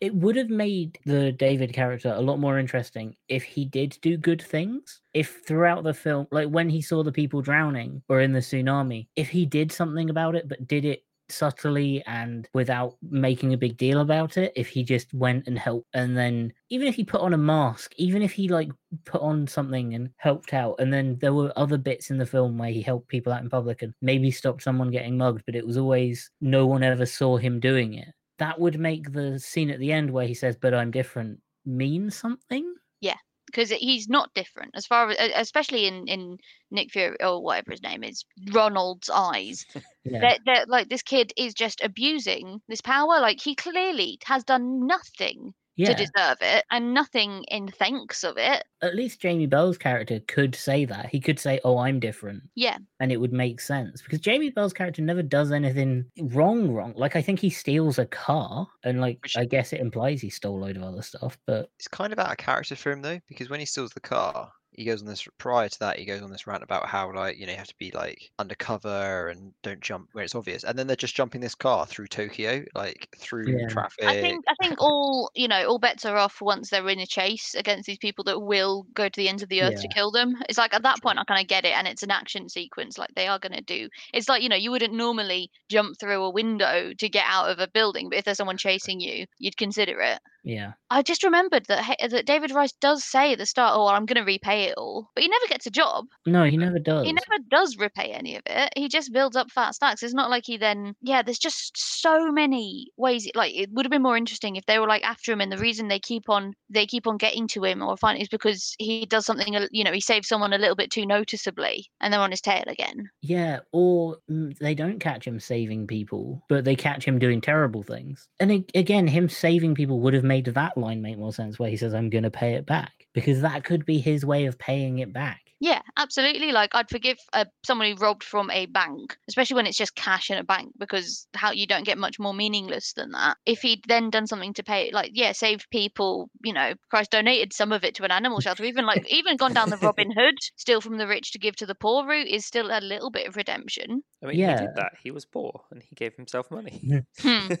[0.00, 4.16] it would have made the David character a lot more interesting if he did do
[4.16, 5.00] good things.
[5.14, 9.08] If throughout the film, like when he saw the people drowning or in the tsunami,
[9.16, 13.76] if he did something about it, but did it subtly and without making a big
[13.76, 17.20] deal about it, if he just went and helped, and then even if he put
[17.20, 18.70] on a mask, even if he like
[19.04, 22.58] put on something and helped out, and then there were other bits in the film
[22.58, 25.66] where he helped people out in public and maybe stopped someone getting mugged, but it
[25.66, 29.78] was always no one ever saw him doing it that would make the scene at
[29.80, 32.74] the end where he says but i'm different mean something?
[33.00, 34.70] Yeah, because he's not different.
[34.74, 36.38] As far as especially in in
[36.70, 39.64] nick fury or whatever his name is ronald's eyes
[40.04, 40.20] yeah.
[40.20, 43.20] that that like this kid is just abusing this power.
[43.20, 45.88] Like he clearly has done nothing yeah.
[45.88, 48.64] to deserve it and nothing in thanks of it.
[48.82, 51.06] At least jamie bell's character could say that.
[51.06, 52.78] He could say oh i'm different yeah.
[53.00, 56.92] and it would make sense because jamie bell's character never does anything wrong wrong.
[56.96, 60.30] Like i think he steals a car and like Which- i guess it implies he
[60.30, 63.02] stole a load of other stuff but It's kind of out of character for him
[63.02, 66.04] though, because when he steals the car, he goes on this prior to that he
[66.04, 69.28] goes on this rant about how like you know you have to be like undercover
[69.28, 72.64] and don't jump where it's obvious and then they're just jumping this car through tokyo
[72.74, 73.68] like through Yeah.
[73.68, 76.98] traffic I think I think all you know all bets are off once they're in
[77.00, 79.88] a chase against these people that will go to the ends of the earth to
[79.88, 80.34] kill them.
[80.48, 82.98] It's like at that point I kind of get it, and it's an action sequence
[82.98, 83.88] like they are going to do.
[84.12, 87.58] It's like you know you wouldn't normally jump through a window to get out of
[87.58, 90.20] a building, but if there's someone chasing you, you'd consider it.
[90.46, 93.94] Yeah I just remembered that that David Rice does say at the start, "Oh, well,
[93.94, 96.06] I'm going to repay it all," but he never gets a job.
[96.26, 98.72] no he never does He never does repay any of it.
[98.76, 100.02] He just builds up fat stacks.
[100.02, 101.22] It's not like he then, yeah.
[101.22, 103.28] There's just so many ways.
[103.34, 105.58] Like it would have been more interesting if they were like after him, and the
[105.58, 109.06] reason they keep on they keep on getting to him or find is because he
[109.06, 109.54] does something.
[109.72, 112.64] You know, he saves someone a little bit too noticeably, and they're on his tail
[112.68, 113.10] again.
[113.22, 117.82] Yeah, or mm, they don't catch him saving people, but they catch him doing terrible
[117.82, 118.28] things.
[118.38, 121.76] And again, him saving people would have made that line make more sense where he
[121.76, 124.98] says, I'm going to pay it back, because that could be his way of paying
[124.98, 125.40] it back.
[125.58, 126.52] Yeah, absolutely.
[126.52, 130.30] Like I'd forgive uh, someone who robbed from a bank, especially when it's just cash
[130.30, 133.38] in a bank, because how you don't get much more meaningless than that.
[133.46, 137.54] If he'd then done something to pay, like yeah, saved people, you know, Christ donated
[137.54, 140.34] some of it to an animal shelter, even like even gone down the Robin Hood,
[140.56, 143.26] steal from the rich to give to the poor route is still a little bit
[143.26, 144.02] of redemption.
[144.22, 144.60] I mean, he Yeah.
[144.60, 144.92] did that.
[145.02, 146.82] He was poor and he gave himself money.
[147.20, 147.48] Hmm.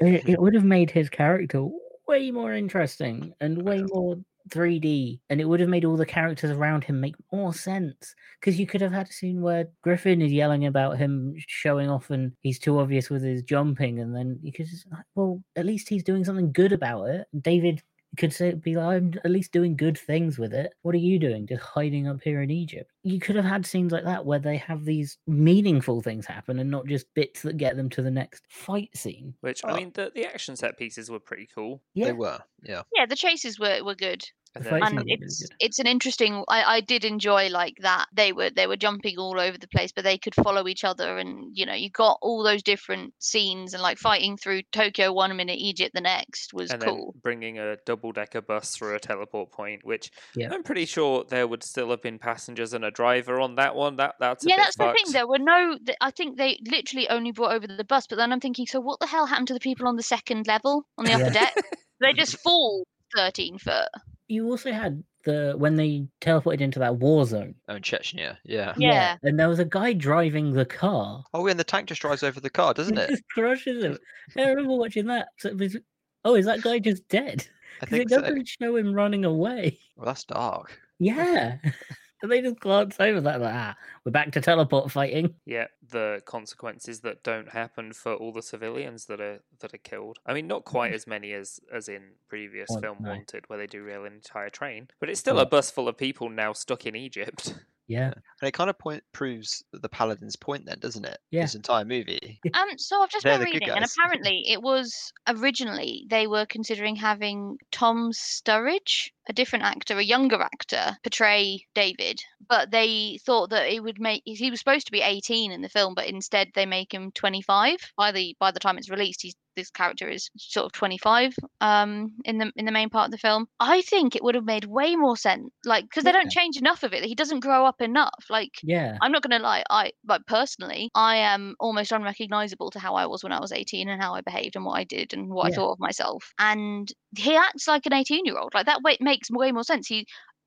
[0.00, 1.66] It, it would have made his character
[2.08, 4.16] way more interesting and way more
[4.48, 8.14] 3D, and it would have made all the characters around him make more sense.
[8.40, 12.10] Because you could have had a scene where Griffin is yelling about him showing off
[12.10, 15.88] and he's too obvious with his jumping, and then you could just, well, at least
[15.88, 17.26] he's doing something good about it.
[17.40, 17.82] David
[18.16, 20.72] could say, be like, I'm at least doing good things with it.
[20.82, 21.46] What are you doing?
[21.46, 22.90] Just hiding up here in Egypt.
[23.02, 26.70] You could have had scenes like that where they have these meaningful things happen and
[26.70, 29.34] not just bits that get them to the next fight scene.
[29.40, 29.76] Which I Oh.
[29.76, 31.82] mean, the the action set pieces were pretty cool.
[31.94, 32.06] Yeah.
[32.06, 34.24] they were yeah Yeah, the chases were were good.
[34.54, 37.04] And The then- fight and scenes were really it's it's an interesting I, I did
[37.04, 38.06] enjoy like that.
[38.12, 41.18] They were they were jumping all over the place but they could follow each other
[41.18, 45.36] and you know you got all those different scenes and like fighting through tokyo one
[45.36, 47.12] minute egypt the next was and cool.
[47.12, 50.48] then bringing a double decker bus through a teleport point, which Yeah.
[50.52, 53.96] I'm pretty sure there would still have been passengers and a driver on that one.
[53.96, 55.12] That that's a yeah bit that's the thing.
[55.12, 58.40] there were no i think they literally only brought over the bus but then i'm
[58.40, 61.12] thinking so what the hell happened to the people on the second level on the
[61.12, 61.30] upper Yeah.
[61.30, 61.54] deck?
[62.00, 63.88] They just fall 13 foot
[64.28, 67.54] You also had the when they teleported into that war zone.
[67.68, 69.16] oh in chechnya yeah Yeah.
[69.22, 71.24] And there was a guy driving the car.
[71.34, 73.98] oh and the tank just drives over the car doesn't He it just crushes him.
[74.36, 75.28] I remember watching that.
[75.38, 75.76] So it was,
[76.24, 77.46] oh, is that guy just dead?
[77.82, 79.78] i 'Cause it think so doesn't show him running away.
[79.96, 81.58] well that's dark Yeah.
[82.22, 85.34] and they just glance over that like, ah, we're back to teleport fighting.
[85.44, 90.18] Yeah, the consequences that don't happen for all the civilians that are that are killed.
[90.26, 93.10] I mean, not quite as many as as in previous Well, film no.
[93.10, 95.42] Wanted, where they derail an entire train, but it's still Yeah.
[95.42, 97.54] a bus full of people now stuck in Egypt.
[97.88, 98.12] Yeah.
[98.40, 101.42] and it kind of point proves the paladin's point then doesn't it Yeah.
[101.42, 106.06] this entire movie Um, so I've just They're been reading, and apparently it was originally
[106.10, 112.70] they were considering having Tom Sturridge, a different actor, a younger actor, portray David, but
[112.70, 115.94] they thought that it would make he was supposed to be 18 in the film,
[115.94, 117.78] but instead they make him 25.
[117.96, 122.14] By the by the time it's released, he's this character is sort of 25 um
[122.24, 124.64] in the in the main part of the film i think it would have made
[124.64, 127.80] way more sense like because they don't change enough of it he doesn't grow up
[127.80, 128.96] enough like Yeah.
[129.02, 133.24] i'm not gonna lie i like personally i am almost unrecognizable to how i was
[133.24, 135.54] when i was 18 and how i behaved and what i did and what i
[135.54, 139.28] thought of myself and he acts like an 18 year old like that way makes
[139.30, 140.06] way more sense he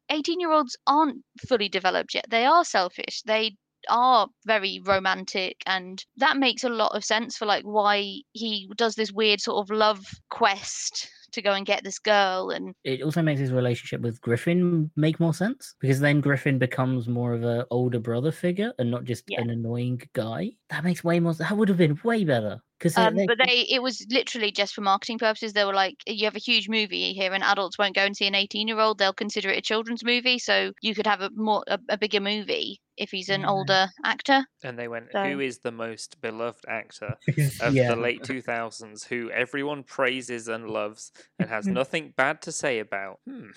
[0.09, 3.55] 18 year olds aren't fully developed yet they are selfish they
[3.89, 8.95] are very romantic and that makes a lot of sense for like why he does
[8.95, 13.21] this weird sort of love quest to go and get this girl and it also
[13.21, 17.65] makes his relationship with Griffin make more sense because then Griffin becomes more of a
[17.71, 19.41] older brother figure and not just Yeah.
[19.41, 20.51] an annoying guy.
[20.69, 21.33] That makes way more.
[21.33, 24.81] That would have been way better because um, but they it was literally just for
[24.81, 28.01] marketing purposes they were like you have a huge movie here and adults won't go
[28.03, 31.05] and see an 18 year old they'll consider it a children's movie so you could
[31.05, 33.49] have a more a, a bigger movie if he's an Yeah.
[33.49, 37.15] older actor And they went, So- "Who is the most beloved actor
[37.61, 42.51] of yeah, the late 2000s who everyone praises and loves and has nothing bad to
[42.51, 43.49] say about?" Hmm.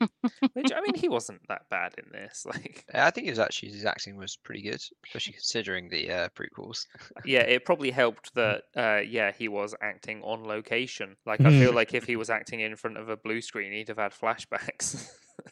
[0.52, 2.46] Which I mean, he wasn't that bad in this.
[2.54, 6.28] Like, I think it was actually his acting was pretty good, especially considering the uh,
[6.28, 6.86] prequels.
[7.24, 8.62] yeah, it probably helped that.
[8.76, 11.16] Uh, yeah, he was acting on location.
[11.26, 13.88] Like, I feel like if he was acting in front of a blue screen, he'd
[13.88, 15.08] have had flashbacks.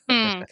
[0.08, 0.42] Hmm.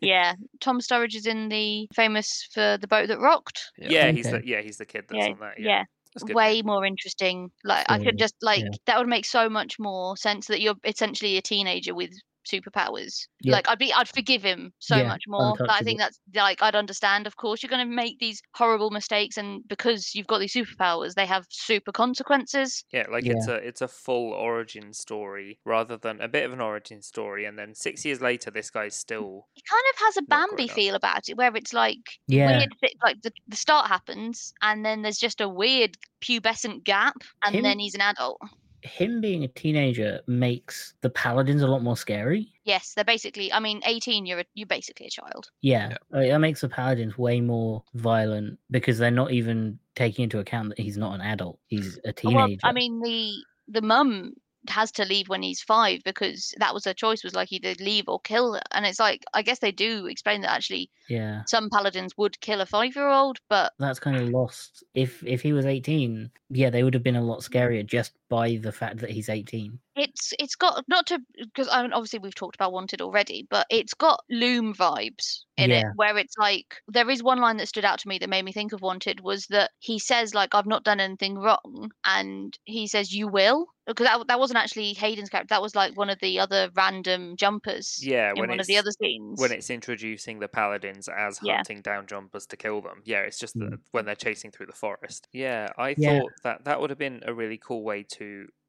[0.00, 4.40] yeah tom sturridge is in the famous for the boat that rocked yeah, he's the
[4.44, 5.60] yeah he's the kid that's yeah on that.
[5.60, 5.93] Yeah, yeah That's good.
[6.22, 7.50] Way more interesting.
[7.64, 8.70] Like I could just like yeah.
[8.86, 12.10] that would make so much more sense that you're essentially a teenager with
[12.44, 13.26] superpowers.
[13.40, 13.52] Yeah.
[13.52, 15.54] Like I'd be I'd forgive him so Yeah, much more.
[15.58, 17.26] But I think that's like I'd understand.
[17.26, 21.14] Of course, you're going to make these horrible mistakes, and because you've got these superpowers,
[21.14, 22.84] they have super consequences.
[22.92, 26.60] Yeah, like it's a it's a full origin story rather than a bit of an
[26.60, 30.16] origin story, and then six years later, this guy's mm, still It kind of has
[30.18, 32.58] a Bambi feel about it, where it's like Yeah.
[32.58, 32.74] weird.
[33.02, 37.62] Like the the start happens, and then there's just a weird pubescent gap, and Him-
[37.62, 38.40] then he's an adult.
[38.84, 42.52] Him being a teenager makes the paladins a lot more scary.
[42.64, 43.52] Yes, they're basically.
[43.52, 44.26] I mean, 18.
[44.26, 45.50] You're a, you're basically a child.
[45.62, 50.38] Yeah, like, that makes the paladins way more violent because they're not even taking into
[50.38, 52.60] account that he's not an adult; he's a teenager.
[52.62, 53.32] Well, I mean, the
[53.68, 54.34] the mum
[54.68, 58.04] has to leave when he's five because that was her choice was like either leave
[58.08, 58.62] or kill her.
[58.72, 62.60] And it's like I guess they do explain that actually yeah, some paladins would kill
[62.60, 64.84] a five year old, but that's kind of lost.
[64.94, 68.56] If if he was eighteen, yeah, they would have been a lot scarier just by
[68.56, 69.78] the fact that he's eighteen.
[69.96, 73.66] it's it's got not to because I mean obviously we've talked about Wanted already, but
[73.70, 77.84] it's got Loom vibes in it where it's like there is one line that stood
[77.84, 80.66] out to me that made me think of Wanted was that he says like I've
[80.66, 85.28] not done anything wrong and he says you will because that, that wasn't actually Hayden's
[85.28, 88.64] character that was like one of the other random jumpers yeah in when one it's
[88.68, 91.56] of the other scenes when it's introducing the paladins as Yeah.
[91.58, 92.98] hunting down jumpers to kill them.
[93.04, 93.70] Yeah, it's just Mm.
[93.70, 95.28] that when they're chasing through the forest.
[95.32, 96.18] Yeah, I Yeah.
[96.18, 98.23] thought that that would have been a really cool way to.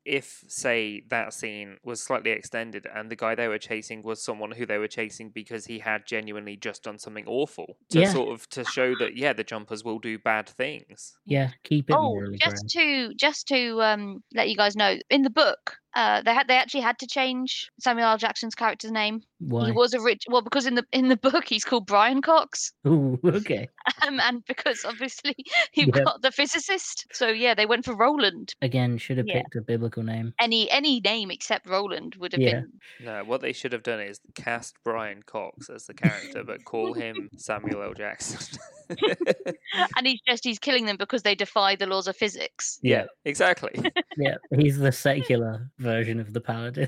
[0.06, 4.52] If, say, that scene was slightly extended and the guy they were chasing was someone
[4.52, 8.12] who they were chasing because he had genuinely just done something awful, to Yeah.
[8.12, 11.18] sort of to show that yeah, the jumpers will do bad things.
[11.26, 12.72] Yeah, keep it Oh, just grounded.
[12.72, 16.58] to just to um let you guys know, in the book, uh, they had they
[16.58, 18.18] actually had to change Samuel L.
[18.18, 19.22] Jackson's character's name.
[19.40, 19.66] Why?
[19.68, 22.72] He was a rich well because in the in the book he's called Brian Cox,
[22.88, 23.70] Ooh, okay.
[24.06, 25.36] um, and because obviously
[25.74, 26.04] you've Yeah.
[26.04, 27.06] got the physicist.
[27.12, 28.54] So yeah, they went for Roland.
[28.62, 29.42] Again, should have Yeah.
[29.42, 30.34] picked a biblical name.
[30.40, 32.62] Any any name except Roland would have Yeah.
[32.62, 32.72] been.
[33.02, 36.94] No, what they should have done is cast Brian Cox as the character, but call
[36.94, 37.94] him Samuel L.
[37.94, 38.60] Jackson.
[39.98, 42.80] And he's just he's killing them because they defy the laws of physics.
[42.82, 43.74] yeah, exactly.
[44.18, 46.88] Yeah, he's the secular version of the paladin.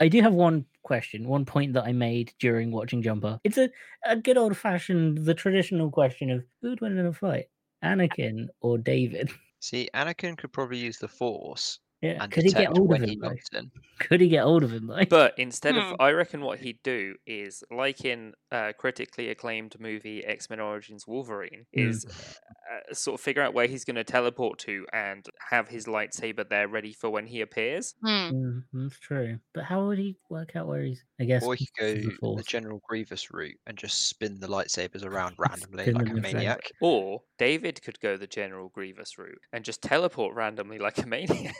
[0.00, 3.38] I do have one question, one point that I made during watching Jumper.
[3.44, 3.68] It's a,
[4.04, 7.46] a good old fashioned, the traditional question of who'd win in a fight,
[7.84, 9.30] Anakin or David?
[9.60, 11.80] See, Anakin could probably use the Force
[12.14, 13.18] Yeah, could he get detect hold of him?
[13.20, 13.28] Though?
[13.28, 13.70] knocks in.
[13.98, 14.86] Could he get hold of him?
[14.86, 15.04] Though?
[15.08, 15.80] But instead Hmm.
[15.92, 20.60] of, I reckon what he'd do is, like in uh, critically acclaimed movie X Men
[20.60, 21.88] Origins Wolverine, Mm.
[21.90, 25.86] is uh, sort of figure out where he's going to teleport to and have his
[25.86, 27.94] lightsaber there ready for when he appears.
[28.02, 28.08] Hmm.
[28.08, 29.38] Mm, that's true.
[29.54, 31.02] But how would he work out where he's?
[31.20, 34.46] I guess Or he could go the the General Grievous route and just spin the
[34.48, 36.34] lightsabers around randomly Spin like a in front.
[36.34, 36.70] maniac.
[36.80, 41.54] Or David could go the General Grievous route and just teleport randomly like a maniac.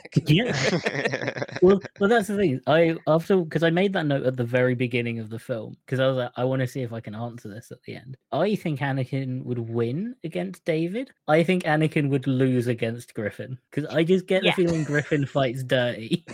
[0.45, 1.43] Yeah.
[1.61, 2.61] well, well, that's the thing.
[2.67, 5.99] I after because I made that note at the very beginning of the film because
[5.99, 8.17] I was like, I want to see if I can answer this at the end.
[8.31, 11.11] I think Anakin would win against David.
[11.27, 14.51] I think Anakin would lose against Griffin because I just get Yeah.
[14.55, 16.25] the feeling Griffin fights dirty.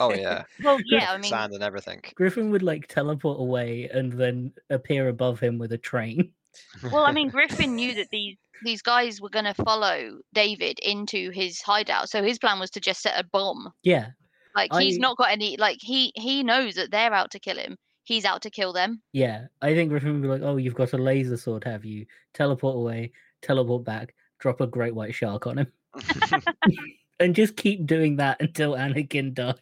[0.00, 2.00] oh yeah, Well, yeah, I mean, sand and everything.
[2.14, 6.32] Griffin would like teleport away and then appear above him with a train.
[6.82, 11.30] Well, I mean, Griffin knew that these these guys were going to follow David into
[11.30, 13.72] his hideout, so his plan was to just set a bomb.
[13.82, 14.08] Yeah,
[14.54, 15.56] Like he's I- not got any.
[15.56, 17.76] Like he he knows that they're out to kill him.
[18.04, 19.00] He's out to kill them.
[19.12, 19.46] yeah.
[19.62, 22.06] I think Griffin would be like, "Oh, you've got a laser sword, have you?
[22.34, 25.72] Teleport away, teleport back, drop a great white shark on him,
[27.20, 29.56] and just keep doing that until Anakin died."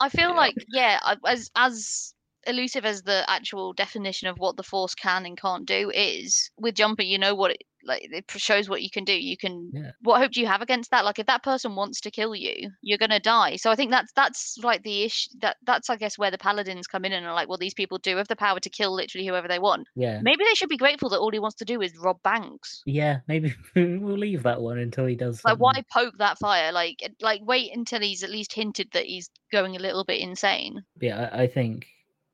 [0.00, 0.36] I feel Yeah.
[0.36, 2.14] like yeah, as as
[2.46, 6.74] elusive as the actual definition of what the force can and can't do is with
[6.74, 9.12] jumper you know what it like it shows what you can do.
[9.12, 9.90] You can Yeah.
[10.02, 11.04] what hope do you have against that?
[11.04, 13.56] Like if that person wants to kill you you're gonna die.
[13.56, 16.86] So i think that's that's like the issue that that's i guess where the paladins
[16.86, 19.26] come in and are like well these people do have the power to kill literally
[19.26, 19.88] whoever they want.
[19.96, 22.82] Yeah, maybe they should be grateful that all he wants to do is rob banks.
[22.86, 23.18] Yeah.
[23.26, 25.44] Maybe we'll leave that one until he does.
[25.44, 26.70] like why poke that fire?
[26.70, 30.82] Like like wait until he's at least hinted that he's going a little bit insane.
[31.00, 31.88] Yeah, I, I think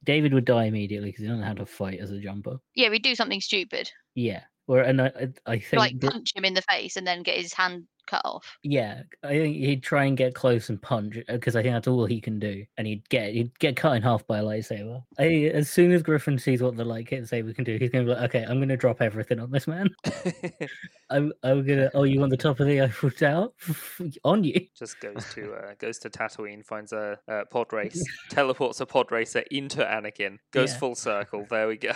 [0.04, 2.58] David would die immediately because he doesn't know how to fight as a jumper.
[2.74, 5.06] yeah he'd do something stupid Yeah, or and I,
[5.46, 8.22] I- I think like punch him in the face and then get his hand cut
[8.24, 8.58] off.
[8.62, 12.06] Yeah, I think he'd try and get close and punch because I think that's all
[12.06, 15.02] he can do, and he'd get he'd get cut in half by a lightsaber.
[15.18, 18.34] I, as soon as Griffin sees what the lightsaber can do, he's gonna be like,
[18.34, 19.90] "Okay, I'm gonna drop everything on this man.
[21.10, 21.90] I'm I'm gonna.
[21.94, 23.48] Oh, you want the top of the Eiffel Tower?
[24.24, 24.66] on you?
[24.76, 29.10] Just goes to uh, goes to Tatooine, finds a uh, pod race, teleports a pod
[29.12, 30.78] racer into Anakin, goes Yeah.
[30.78, 31.46] full circle.
[31.48, 31.92] There we go.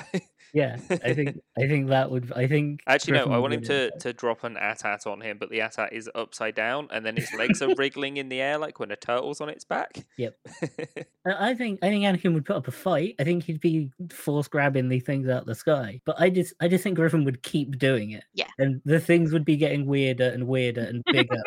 [0.54, 2.32] Yeah, I think I think that would.
[2.34, 3.24] I think Actually, no.
[3.26, 6.54] I want him to, to drop an AT-AT on him, but the AT-AT is upside
[6.54, 9.48] down, and then its legs are wriggling in the air like when a turtle's on
[9.48, 10.04] its back.
[10.18, 10.36] Yep.
[11.26, 13.14] I I think I think Anakin would put up a fight.
[13.18, 16.00] I think he'd be force grabbing the things out the sky.
[16.04, 18.24] But I just I just think Griffin would keep doing it.
[18.34, 18.48] Yeah.
[18.58, 21.42] And the things would be getting weirder and weirder and bigger,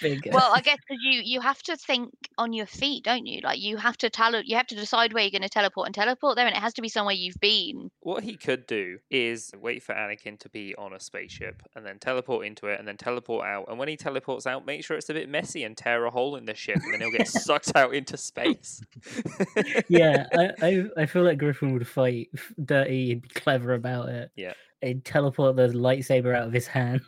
[0.00, 0.32] bigger.
[0.32, 3.40] Well, I guess 'cause you you have to think on your feet, don't you?
[3.42, 5.94] Like you have to tell you have to decide where you're going to teleport and
[5.94, 7.90] teleport there, and it has to be somewhere you've been.
[8.00, 11.98] What he could do is wait for Anakin to be on a spaceship and then
[11.98, 13.66] teleport into it and then teleport out.
[13.68, 16.36] And when he teleports out, make sure it's a bit messy and tear a hole
[16.36, 18.80] in the ship and then he'll get sucked out into space.
[19.88, 22.28] yeah, I, I I feel like Griffin would fight
[22.62, 24.30] dirty and be clever about it.
[24.36, 24.54] Yeah.
[24.82, 27.00] He'd teleport the lightsaber out of his hand.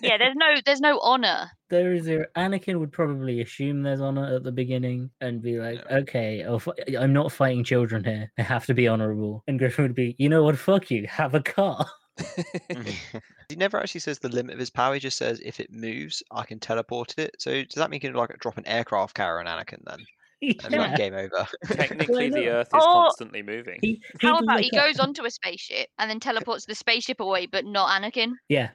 [0.00, 1.50] Yeah, there's no there's no honor.
[1.68, 5.84] There is a Anakin would probably assume there's honor at the beginning and be like,
[5.90, 8.30] okay, I'll fi- I'm not fighting children here.
[8.38, 9.42] I have to be honorable.
[9.48, 10.56] And Griffin would be, you know what?
[10.56, 11.08] Fuck you.
[11.08, 11.84] Have a car.
[13.48, 14.94] he never actually says the limit of his power.
[14.94, 17.34] He just says if it moves, I can teleport it.
[17.40, 20.06] So does that mean he can like drop an aircraft carrier on Anakin then?
[20.64, 20.78] And Yeah.
[20.80, 21.46] like game over.
[21.66, 22.48] Technically, the?
[22.48, 23.78] Earth is Or- constantly moving.
[23.82, 26.74] He, How he'd about he look up- goes onto a spaceship and then teleports the
[26.74, 28.32] spaceship away, but not Anakin?
[28.48, 28.70] Yeah.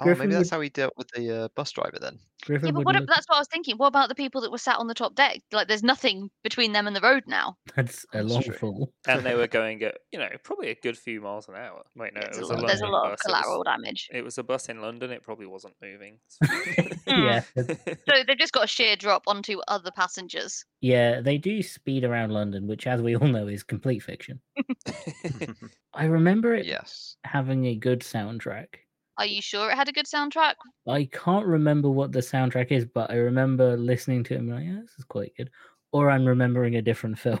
[0.00, 2.18] Oh, Griffin maybe that's would- how he dealt with the uh, bus driver then.
[2.42, 3.76] Griffin Yeah, but would what, ab- look- that's what I was thinking.
[3.76, 5.40] What about the people that were sat on the top deck?
[5.52, 7.58] Like, there's nothing between them and the road now.
[7.76, 8.54] That's a That's long true.
[8.54, 8.92] fall.
[9.08, 11.82] and they were going at, you know, probably a good few miles an hour.
[11.96, 13.10] Wait, no, There's, it a was lot, a there's a London lot of bus.
[13.10, 14.08] It was- collateral damage.
[14.10, 15.10] It was a bus in London.
[15.10, 16.18] It probably wasn't moving.
[17.06, 17.40] Yeah.
[17.56, 17.64] So
[18.26, 20.64] they've just got a sheer drop onto other passengers.
[20.80, 24.40] Yeah, they do speed around London, which, as we all know, is complete fiction.
[25.92, 27.16] I remember it yes.
[27.24, 28.66] having a good soundtrack.
[29.20, 30.54] Are you sure it had a good soundtrack?
[30.88, 34.58] I can't remember what the soundtrack is, but I remember listening to it and being
[34.58, 35.50] like, yeah, this is quite good.
[35.92, 37.40] Or I'm remembering a different film.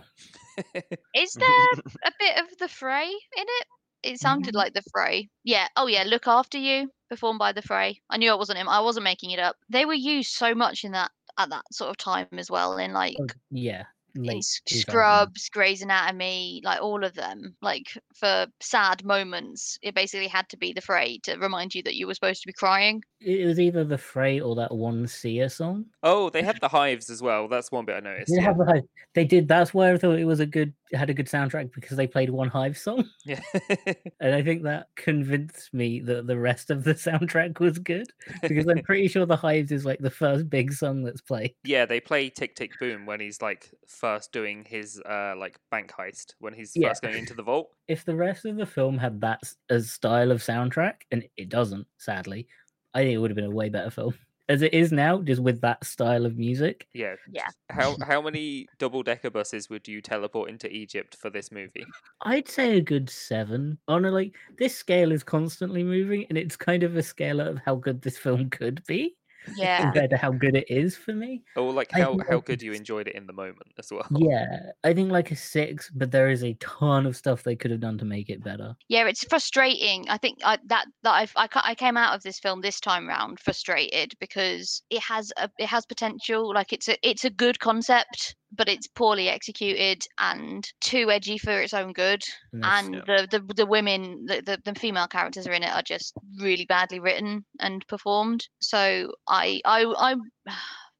[1.14, 1.48] Is there
[2.04, 3.66] a bit of the fray in it?
[4.02, 4.58] It sounded Mm.
[4.58, 5.30] like the fray.
[5.44, 5.68] Yeah.
[5.76, 6.02] Oh yeah.
[6.04, 8.00] Look after you, performed by the fray.
[8.10, 8.68] I knew it wasn't him.
[8.68, 9.56] I wasn't making it up.
[9.70, 12.76] They were used so much in that at that sort of time as well.
[12.76, 13.84] In like Oh, yeah.
[14.14, 14.80] In Late S- 2000s.
[14.80, 17.54] Scrubs, Grey's Anatomy, like all of them.
[17.62, 21.96] Like for sad moments, it basically had to be the fray to remind you that
[21.96, 23.02] you were supposed to be crying.
[23.20, 25.84] It was either the Fray or that one Sia song.
[26.02, 27.48] oh, they had the hives as well.
[27.48, 28.28] That's one bit I noticed.
[28.32, 28.42] They, Yeah.
[28.48, 28.82] have the Hive.
[29.14, 29.46] they did.
[29.48, 32.30] That's why I thought it was a good, had a good soundtrack because they played
[32.30, 33.40] one Hive song, yeah.
[34.20, 38.08] and I think that convinced me that the rest of the soundtrack was good
[38.42, 41.54] because I'm pretty sure the Hives is like the first big song that's played.
[41.64, 45.92] Yeah, they play Tick Tick Boom when he's like first doing his uh like bank
[45.92, 46.88] heist when he's Yeah.
[46.88, 47.70] first going into the vault.
[47.88, 51.86] If the rest of the film had that as style of soundtrack, and it doesn't,
[51.98, 52.46] sadly,
[52.94, 54.14] I think it would have been a way better film.
[54.50, 57.14] As it is now, just with that style of music, Yeah.
[57.30, 57.46] Yeah.
[57.70, 61.84] How how many double decker buses would you teleport into Egypt for this movie?
[62.22, 63.78] I'd say a good seven.
[63.86, 68.02] Honestly, this scale is constantly moving, and it's kind of a scale of how good
[68.02, 69.14] this film could be
[69.56, 69.82] Yeah.
[69.82, 71.42] compared to how good it is for me.
[71.56, 74.06] Oh, or like how how like good you enjoyed it in the moment as well.
[74.10, 77.70] Yeah, I think like a six, but there is a ton of stuff they could
[77.70, 78.76] have done to make it better.
[78.88, 80.06] Yeah, it's frustrating.
[80.08, 83.08] I think I, that that I've, I I came out of this film this time
[83.08, 86.52] round frustrated because it has a it has potential.
[86.52, 91.60] Like it's a it's a good concept, but it's poorly executed and too edgy for
[91.60, 92.22] its own good.
[92.52, 93.00] That's- And Yeah.
[93.06, 96.66] the, the the women, the, the the female characters are in it are just really
[96.66, 98.48] badly written and performed.
[98.60, 100.16] So I I I.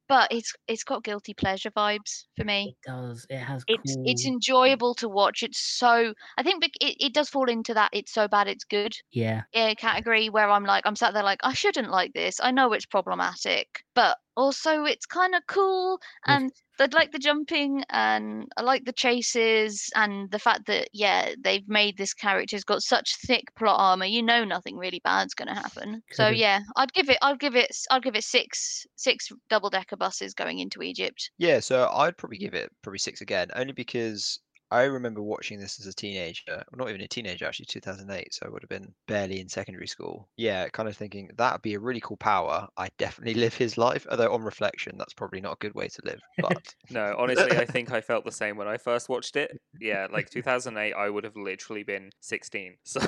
[0.08, 3.24] But it's it's got guilty pleasure vibes for me it does.
[3.30, 3.62] It has.
[3.68, 5.44] it's it's enjoyable to watch.
[5.44, 8.92] It's so I think it, it does fall into that it's so bad it's good
[9.12, 9.42] Yeah.
[9.54, 9.72] Yeah.
[9.74, 12.40] category where I'm like I'm sat there like I shouldn't like this.
[12.42, 16.36] I know it's problematic, but also it's kind of cool Yes.
[16.42, 21.34] and I like the jumping and I like the chases and the fact that yeah
[21.42, 24.06] they've made this character's got such thick plot armor.
[24.06, 26.02] You know nothing really bad's gonna happen.
[26.12, 29.70] So Could've- yeah, I'd give it I'd give it I'd give it six six double
[29.70, 31.30] decker buses going into Egypt.
[31.38, 34.40] Yeah, so I'd probably give it probably six again, only because
[34.70, 36.44] I remember watching this as a teenager.
[36.48, 38.32] Well, not even a teenager, actually, 2008.
[38.34, 40.28] So I would have been barely in secondary school.
[40.36, 42.68] Yeah, kind of thinking that would be a really cool power.
[42.76, 44.06] I'd definitely live his life.
[44.10, 46.20] Although on reflection, that's probably not a good way to live.
[46.40, 49.52] But No, honestly, I think I felt the same when I first watched it.
[49.78, 52.78] Yeah, like 2008, I would have literally been 16.
[52.84, 53.00] So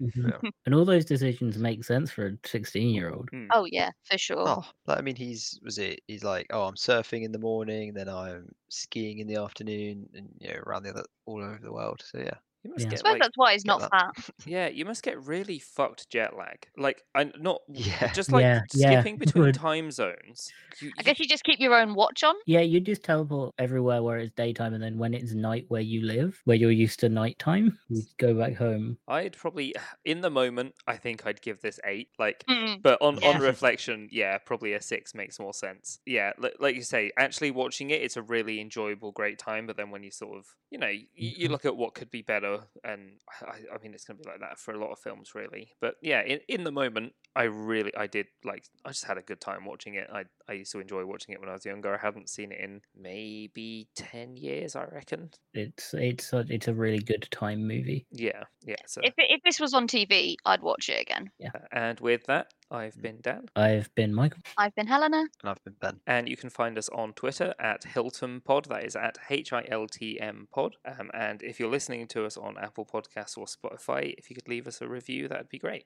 [0.00, 0.32] Mhm.
[0.66, 3.30] And all those decisions make sense for a 16 year old.
[3.52, 4.56] Oh yeah, for sure.
[4.58, 6.00] oh, like, I mean, he's was it?
[6.08, 10.30] He's like, oh, I'm surfing in the morning, then I'm skiing in the afternoon, and
[10.40, 12.02] you know, around the other all over the world.
[12.04, 12.92] So yeah, you must Yeah.
[12.92, 13.90] I suppose like, that's why he's not that.
[13.90, 14.30] fat.
[14.46, 16.66] yeah, you must get really fucked jet lag.
[16.76, 18.12] Like, I'm not yeah.
[18.12, 20.50] just like Yeah, yeah, skipping between time zones.
[20.80, 22.34] You, I you- guess you just keep your own watch on.
[22.46, 26.02] Yeah, you just teleport everywhere where it's daytime, and then when it's night where you
[26.06, 28.98] live, where you're used to nighttime, you go back home.
[29.06, 32.08] I'd probably, in the moment, I think I'd give this eight.
[32.18, 32.82] Like, Mm.
[32.82, 33.28] But on, Yeah.
[33.28, 35.98] on reflection, yeah, probably a six makes more sense.
[36.06, 39.66] Yeah, li- like you say, actually watching it, it's a really enjoyable, great time.
[39.66, 41.52] But then when you sort of, you know, you, you Mhm.
[41.52, 44.40] look at what could be better, and I, I mean, it's going to be like
[44.40, 45.72] that for a lot of films, really.
[45.80, 49.22] But yeah, in, in the moment, I really, I did like, I just had a
[49.22, 50.08] good time watching it.
[50.12, 51.94] I, I used to enjoy watching it when I was younger.
[51.94, 55.30] I haven't seen it in maybe 10 years, I reckon.
[55.54, 58.06] It's it's a, it's a really good time movie.
[58.10, 58.76] Yeah, yeah.
[58.86, 61.30] So, If if this was on TV, I'd watch it again.
[61.44, 63.46] uh, and with that, I've been Dan.
[63.56, 64.40] I've been Michael.
[64.58, 65.18] I've been Helena.
[65.18, 66.00] and I've been Ben.
[66.06, 68.66] And you can find us on Twitter at HiltM Pod.
[68.66, 70.76] That is at H I L T M Pod.
[70.84, 74.48] Um, and if you're listening to us on Apple Podcasts or Spotify, if you could
[74.48, 75.84] leave us a review, that'd be great.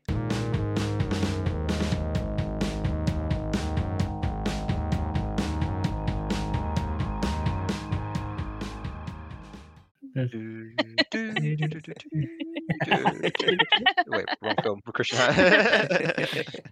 [14.06, 14.80] Wait, wrong film.
[14.84, 15.18] For Christian.